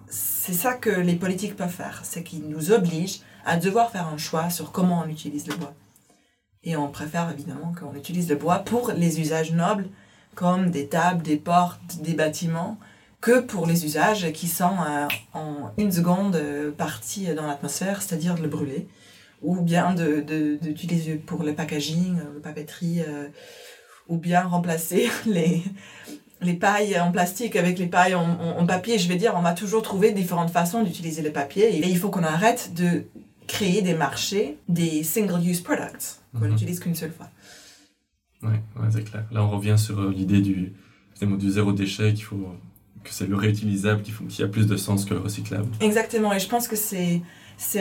c'est 0.09 0.51
ça 0.51 0.73
que 0.73 0.89
les 0.89 1.15
politiques 1.15 1.55
peuvent 1.55 1.69
faire, 1.69 2.01
c'est 2.03 2.23
qu'ils 2.23 2.49
nous 2.49 2.73
obligent 2.73 3.21
à 3.45 3.55
devoir 3.55 3.89
faire 3.89 4.09
un 4.09 4.17
choix 4.17 4.49
sur 4.49 4.73
comment 4.73 5.01
on 5.05 5.09
utilise 5.09 5.47
le 5.47 5.55
bois. 5.55 5.73
Et 6.65 6.75
on 6.75 6.89
préfère 6.89 7.31
évidemment 7.31 7.73
qu'on 7.79 7.95
utilise 7.95 8.27
le 8.27 8.35
bois 8.35 8.59
pour 8.59 8.91
les 8.91 9.21
usages 9.21 9.53
nobles, 9.53 9.87
comme 10.35 10.71
des 10.71 10.87
tables, 10.87 11.21
des 11.21 11.37
portes, 11.37 12.01
des 12.01 12.15
bâtiments, 12.15 12.77
que 13.21 13.39
pour 13.39 13.65
les 13.65 13.85
usages 13.85 14.29
qui 14.33 14.49
sont 14.49 14.75
euh, 14.85 15.07
en 15.33 15.71
une 15.77 15.93
seconde 15.93 16.35
euh, 16.35 16.71
partis 16.71 17.33
dans 17.33 17.47
l'atmosphère, 17.47 18.01
c'est-à-dire 18.01 18.35
de 18.35 18.41
le 18.41 18.49
brûler, 18.49 18.89
ou 19.41 19.61
bien 19.61 19.95
d'utiliser 19.95 21.13
de, 21.13 21.19
pour 21.19 21.43
le 21.43 21.55
packaging, 21.55 22.17
le 22.33 22.41
papeterie, 22.41 23.03
ou 24.09 24.17
bien 24.17 24.41
remplacer 24.41 25.09
les, 25.25 25.63
les 26.41 26.53
pailles 26.53 26.99
en 26.99 27.11
plastique 27.11 27.55
avec 27.55 27.79
les 27.79 27.87
pailles 27.87 28.15
en, 28.15 28.65
papier. 28.65 28.97
Je 28.97 29.07
vais 29.07 29.15
dire, 29.15 29.33
on 29.35 29.41
va 29.41 29.53
toujours 29.53 29.81
trouver 29.81 30.11
différentes 30.11 30.51
façons 30.51 30.83
d'utiliser 30.83 31.21
le 31.21 31.31
papier. 31.31 31.75
Et 31.75 31.87
il 31.87 31.97
faut 31.97 32.09
qu'on 32.09 32.23
arrête 32.23 32.73
de 32.75 33.05
créer 33.47 33.81
des 33.81 33.93
marchés, 33.93 34.57
des 34.67 35.03
single-use 35.03 35.61
products 35.61 36.19
qu'on 36.33 36.45
mhm. 36.45 36.51
n'utilise 36.51 36.79
qu'une 36.79 36.95
seule 36.95 37.11
fois. 37.11 37.29
Oui, 38.43 38.49
ouais, 38.49 38.87
c'est 38.91 39.03
clair. 39.03 39.25
Là, 39.31 39.43
on 39.43 39.49
revient 39.49 39.75
sur 39.77 39.99
euh, 39.99 40.11
l'idée 40.11 40.41
du, 40.41 40.73
du 41.21 41.49
zéro 41.49 41.71
déchet, 41.71 42.13
qu'il 42.13 42.25
faut 42.25 42.53
que 43.03 43.09
c'est 43.11 43.27
le 43.27 43.35
réutilisable 43.35 44.01
qui, 44.01 44.11
qui 44.27 44.43
a 44.43 44.47
plus 44.47 44.67
de 44.67 44.75
sens 44.77 45.05
que 45.05 45.13
le 45.13 45.19
recyclable. 45.19 45.67
Exactement, 45.79 46.33
et 46.33 46.39
je 46.39 46.47
pense 46.47 46.67
que 46.67 46.75
c'est 46.75 47.21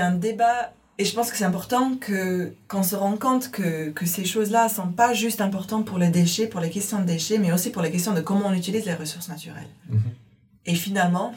un 0.00 0.12
débat 0.12 0.72
et 0.96 1.04
je 1.04 1.14
pense 1.14 1.30
que 1.30 1.36
c'est 1.36 1.44
important 1.44 1.96
que 1.96 2.54
qu'on 2.68 2.84
se 2.84 2.94
rende 2.94 3.18
compte 3.18 3.50
que, 3.50 3.90
que 3.90 4.06
ces 4.06 4.24
choses-là 4.24 4.68
sont 4.68 4.92
pas 4.92 5.12
juste 5.12 5.40
importantes 5.40 5.86
pour 5.86 5.98
les 5.98 6.08
déchets, 6.08 6.46
pour 6.46 6.60
les 6.60 6.70
questions 6.70 7.00
de 7.00 7.04
déchets, 7.04 7.38
mais 7.38 7.52
aussi 7.52 7.70
pour 7.70 7.82
les 7.82 7.90
questions 7.90 8.12
de 8.12 8.20
comment 8.20 8.46
on 8.46 8.52
utilise 8.52 8.84
les 8.86 8.94
ressources 8.94 9.28
naturelles. 9.28 9.68
Mhm. 9.88 10.00
Et 10.66 10.74
finalement, 10.74 11.34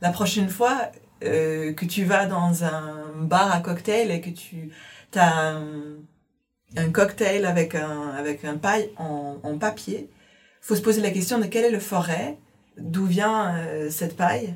la 0.00 0.10
prochaine 0.10 0.48
fois 0.48 0.90
euh, 1.24 1.72
que 1.72 1.84
tu 1.84 2.04
vas 2.04 2.26
dans 2.26 2.64
un 2.64 3.12
bar 3.20 3.52
à 3.52 3.60
cocktail 3.60 4.10
et 4.10 4.20
que 4.20 4.30
tu 4.30 4.70
as 5.14 5.52
un, 5.52 5.64
un, 6.76 6.90
cocktail 6.90 7.46
avec 7.46 7.76
un, 7.76 8.10
avec 8.10 8.44
un 8.44 8.56
paille 8.56 8.90
en, 8.96 9.36
en 9.42 9.58
papier, 9.58 10.10
faut 10.60 10.74
se 10.74 10.82
poser 10.82 11.02
la 11.02 11.10
question 11.10 11.38
de 11.38 11.44
quelle 11.44 11.64
est 11.64 11.70
le 11.70 11.80
forêt, 11.80 12.36
d'où 12.76 13.06
vient 13.06 13.54
euh, 13.54 13.90
cette 13.90 14.16
paille, 14.16 14.54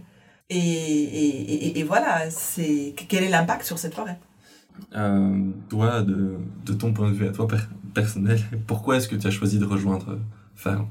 et, 0.50 0.58
et, 0.58 1.66
et, 1.66 1.78
et 1.78 1.82
voilà, 1.84 2.28
c'est 2.30 2.94
quel 3.08 3.22
est 3.24 3.28
l'impact 3.28 3.64
sur 3.64 3.78
cette 3.78 3.94
forêt? 3.94 4.18
Euh, 4.94 5.50
toi, 5.68 6.02
de, 6.02 6.36
de, 6.66 6.72
ton 6.74 6.92
point 6.92 7.08
de 7.10 7.14
vue 7.14 7.26
à 7.26 7.32
toi 7.32 7.46
personnel, 7.94 8.40
pourquoi 8.66 8.96
est-ce 8.96 9.08
que 9.08 9.16
tu 9.16 9.26
as 9.26 9.30
choisi 9.30 9.58
de 9.58 9.64
rejoindre 9.64 10.18
Fern? 10.54 10.86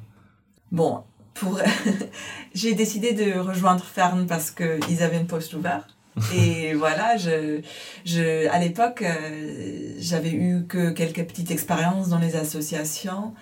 Bon, 0.72 1.04
pour 1.34 1.60
j'ai 2.54 2.74
décidé 2.74 3.14
de 3.14 3.38
rejoindre 3.40 3.84
Fern 3.84 4.26
parce 4.28 4.52
qu'ils 4.52 5.04
avaient 5.04 5.20
une 5.20 5.28
poste 5.28 5.54
ouverte. 5.54 5.96
Et 6.36 6.74
voilà, 6.74 7.16
je, 7.16 7.62
je, 8.04 8.50
à 8.50 8.60
l'époque, 8.60 9.02
euh, 9.02 9.94
j'avais 9.98 10.32
eu 10.32 10.66
que 10.68 10.92
quelques 10.92 11.24
petites 11.26 11.52
expériences 11.52 12.10
dans 12.10 12.20
les 12.20 12.36
associations, 12.36 13.34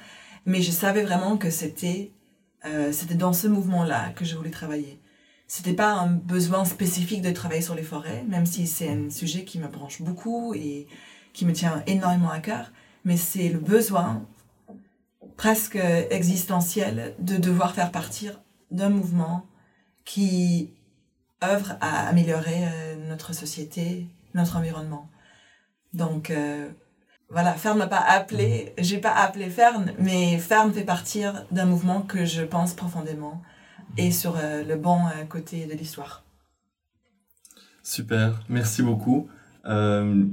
mais 0.46 0.62
je 0.62 0.70
savais 0.70 1.02
vraiment 1.04 1.38
que 1.38 1.50
c'était 1.50 2.12
euh, 2.66 2.92
c'était 2.92 3.16
dans 3.16 3.34
ce 3.34 3.48
mouvement-là 3.48 4.10
que 4.16 4.26
je 4.26 4.36
voulais 4.36 4.50
travailler 4.50 5.00
c'était 5.50 5.74
pas 5.74 5.94
un 5.94 6.12
besoin 6.12 6.64
spécifique 6.64 7.24
de 7.24 7.32
travailler 7.32 7.64
sur 7.64 7.74
les 7.74 7.82
forêts, 7.82 8.24
même 8.28 8.46
si 8.46 8.68
c'est 8.68 8.88
un 8.88 9.10
sujet 9.10 9.46
qui 9.46 9.58
me 9.58 9.68
branche 9.68 10.04
beaucoup 10.04 10.54
et 10.54 10.86
qui 11.34 11.44
me 11.44 11.54
tient 11.54 11.82
énormément 11.88 12.30
à 12.30 12.40
cœur, 12.40 12.72
mais 13.04 13.18
c'est 13.18 13.50
le 13.50 13.58
besoin 13.58 14.28
presque 15.38 15.80
existentiel 16.12 17.16
de 17.18 17.38
devoir 17.38 17.74
faire 17.74 17.92
partir 17.92 18.40
d'un 18.70 18.90
mouvement 18.90 19.48
qui 20.06 20.72
œuvre 21.44 21.78
à 21.82 22.08
améliorer 22.08 22.68
euh, 22.68 23.08
notre 23.08 23.34
société, 23.34 24.06
notre 24.36 24.56
environnement. 24.56 25.10
Donc 25.94 26.30
euh, 26.30 26.70
voilà, 27.32 27.54
Fern 27.54 27.76
m'a 27.76 27.88
pas 27.88 27.98
appelé, 27.98 28.76
j'ai 28.78 29.00
pas 29.00 29.14
appelé 29.14 29.50
Fern, 29.50 29.94
mais 29.98 30.38
Fern 30.38 30.72
fait 30.72 30.84
partir 30.84 31.48
d'un 31.50 31.66
mouvement 31.66 32.04
que 32.04 32.24
je 32.24 32.44
pense 32.44 32.76
profondément 32.76 33.42
et 33.98 34.12
sur 34.12 34.36
euh, 34.38 34.64
le 34.64 34.76
bon 34.76 35.06
euh, 35.08 35.26
côté 35.26 35.66
de 35.66 35.74
l'histoire. 35.74 36.24
Super, 37.84 38.42
merci 38.50 38.82
beaucoup. 38.82 39.28
Euh, 39.66 40.26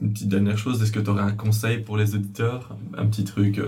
une 0.00 0.12
petite 0.12 0.28
dernière 0.28 0.58
chose, 0.58 0.82
est-ce 0.82 0.92
que 0.92 1.00
tu 1.00 1.10
aurais 1.10 1.22
un 1.22 1.32
conseil 1.32 1.78
pour 1.78 1.96
les 1.96 2.14
auditeurs? 2.14 2.76
Un 2.96 3.06
petit 3.06 3.24
truc 3.24 3.60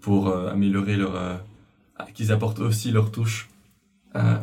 pour 0.00 0.28
améliorer 0.36 0.96
leur... 0.96 1.42
qu'ils 2.12 2.32
apportent 2.32 2.58
aussi 2.58 2.90
leur 2.90 3.10
touche 3.10 3.48
à 4.12 4.42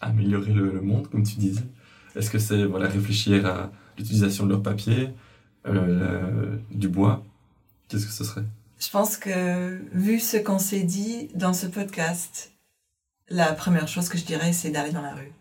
améliorer 0.00 0.54
le, 0.54 0.80
monde, 0.80 1.08
comme 1.08 1.24
tu 1.24 1.36
disais? 1.36 1.64
Est-ce 2.16 2.30
que 2.30 2.38
c'est 2.38 2.64
voilà, 2.64 2.88
réfléchir 2.88 3.44
à 3.44 3.70
l'utilisation 3.98 4.46
de 4.46 4.50
leur 4.52 4.62
papier, 4.62 5.10
du 6.70 6.88
bois? 6.88 7.22
Qu'est-ce 7.88 8.06
que 8.06 8.12
ce 8.12 8.24
serait? 8.24 8.44
Je 8.78 8.90
pense 8.90 9.18
que 9.18 9.78
vu 9.92 10.18
ce 10.18 10.38
qu'on 10.38 10.58
s'est 10.58 10.84
dit 10.84 11.28
dans 11.34 11.52
ce 11.52 11.66
podcast, 11.66 12.51
la 13.32 13.52
première 13.52 13.88
chose 13.88 14.08
que 14.08 14.18
je 14.18 14.24
dirais, 14.24 14.52
c'est 14.52 14.70
d'aller 14.70 14.92
dans 14.92 15.02
la 15.02 15.14
rue. 15.14 15.32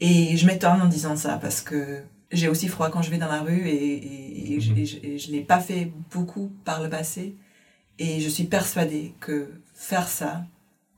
Et 0.00 0.36
je 0.36 0.46
m'étonne 0.46 0.80
en 0.80 0.86
disant 0.86 1.16
ça 1.16 1.36
parce 1.36 1.60
que 1.60 2.02
j'ai 2.32 2.48
aussi 2.48 2.68
froid 2.68 2.90
quand 2.90 3.02
je 3.02 3.10
vais 3.10 3.18
dans 3.18 3.28
la 3.28 3.42
rue 3.42 3.68
et, 3.68 4.54
et, 4.54 4.60
je 4.60 4.72
ne 4.72 5.32
l'ai 5.32 5.42
pas 5.42 5.60
fait 5.60 5.92
beaucoup 6.10 6.52
par 6.64 6.82
le 6.82 6.88
passé. 6.88 7.36
Et 7.98 8.20
je 8.20 8.28
suis 8.28 8.44
persuadée 8.44 9.14
que 9.20 9.50
faire 9.74 10.08
ça, 10.08 10.44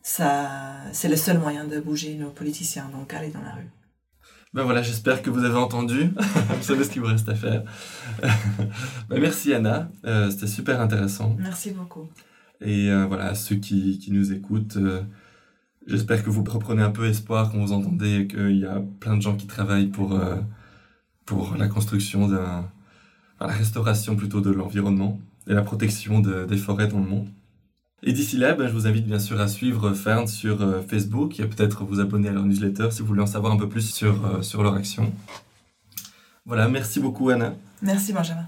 ça 0.03 0.49
c'est 0.93 1.09
le 1.09 1.17
seul 1.17 1.39
moyen 1.39 1.65
de 1.65 1.81
bouger 1.81 2.15
nos 2.15 2.31
politiciens. 2.31 2.89
Donc 2.93 3.13
aller 3.15 3.31
dans 3.31 3.43
la 3.43 3.55
rue. 3.55 3.71
Ben 4.55 4.65
voilà, 4.65 4.83
j'espère 4.83 5.23
que 5.23 5.31
vous 5.31 5.45
avez 5.45 5.57
entendu. 5.57 6.11
vous 6.57 6.63
savez 6.63 6.85
ce 6.85 6.91
qu'il 6.91 7.01
vous 7.01 7.09
reste 7.09 7.29
à 7.29 7.35
faire. 7.35 7.65
ben 9.09 9.21
merci 9.21 9.55
Anna, 9.55 9.91
euh, 10.05 10.31
c'était 10.31 10.47
super 10.47 10.81
intéressant. 10.81 11.35
Merci 11.39 11.71
beaucoup. 11.71 12.11
Et 12.61 12.91
euh, 12.91 13.07
voilà, 13.07 13.35
ceux 13.35 13.57
qui, 13.57 13.99
qui 13.99 14.13
nous 14.13 14.33
écoutent, 14.33 14.77
euh, 14.77 15.03
J'espère 15.87 16.23
que 16.23 16.31
vous 16.31 16.45
reprenez 16.45 16.83
un 16.83 16.91
peu 16.91 17.07
espoir 17.07 17.51
quand 17.51 17.59
vous 17.59 17.73
entendez 17.73 18.29
qu'il 18.29 18.59
y 18.59 18.67
a 18.67 18.83
plein 19.01 19.17
de 19.17 19.23
gens 19.23 19.37
qui 19.37 19.47
travaillent 19.47 19.89
pour, 19.89 20.13
euh, 20.13 20.37
pour 21.27 21.57
la 21.57 21.69
construction 21.69 22.29
d'un. 22.29 22.69
la 23.41 23.47
restauration 23.49 24.15
plutôt 24.15 24.41
de 24.41 24.51
l'environnement 24.51 25.19
et 25.49 25.55
la 25.55 25.63
protection 25.63 26.21
des 26.21 26.57
forêts 26.57 26.87
dans 26.87 27.01
le 27.01 27.07
monde. 27.07 27.29
Et 28.05 28.13
d'ici 28.13 28.37
là, 28.37 28.55
ben, 28.55 28.67
je 28.67 28.73
vous 28.73 28.87
invite 28.87 29.07
bien 29.07 29.21
sûr 29.21 29.41
à 29.41 29.47
suivre 29.47 29.93
Fern 29.93 30.27
sur 30.27 30.61
euh, 30.63 30.83
Facebook 30.83 31.39
et 31.39 31.47
peut-être 31.47 31.85
vous 31.85 32.01
abonner 32.01 32.29
à 32.29 32.33
leur 32.33 32.45
newsletter 32.45 32.89
si 32.91 33.01
vous 33.01 33.07
voulez 33.07 33.23
en 33.23 33.27
savoir 33.27 33.53
un 33.53 33.57
peu 33.57 33.69
plus 33.69 33.93
sur, 33.93 34.27
euh, 34.27 34.43
sur 34.43 34.63
leur 34.63 34.75
action. 34.75 35.13
Voilà, 36.45 36.69
merci 36.69 36.99
beaucoup 36.99 37.31
Anna. 37.31 37.55
Merci 37.81 38.13
Benjamin. 38.13 38.47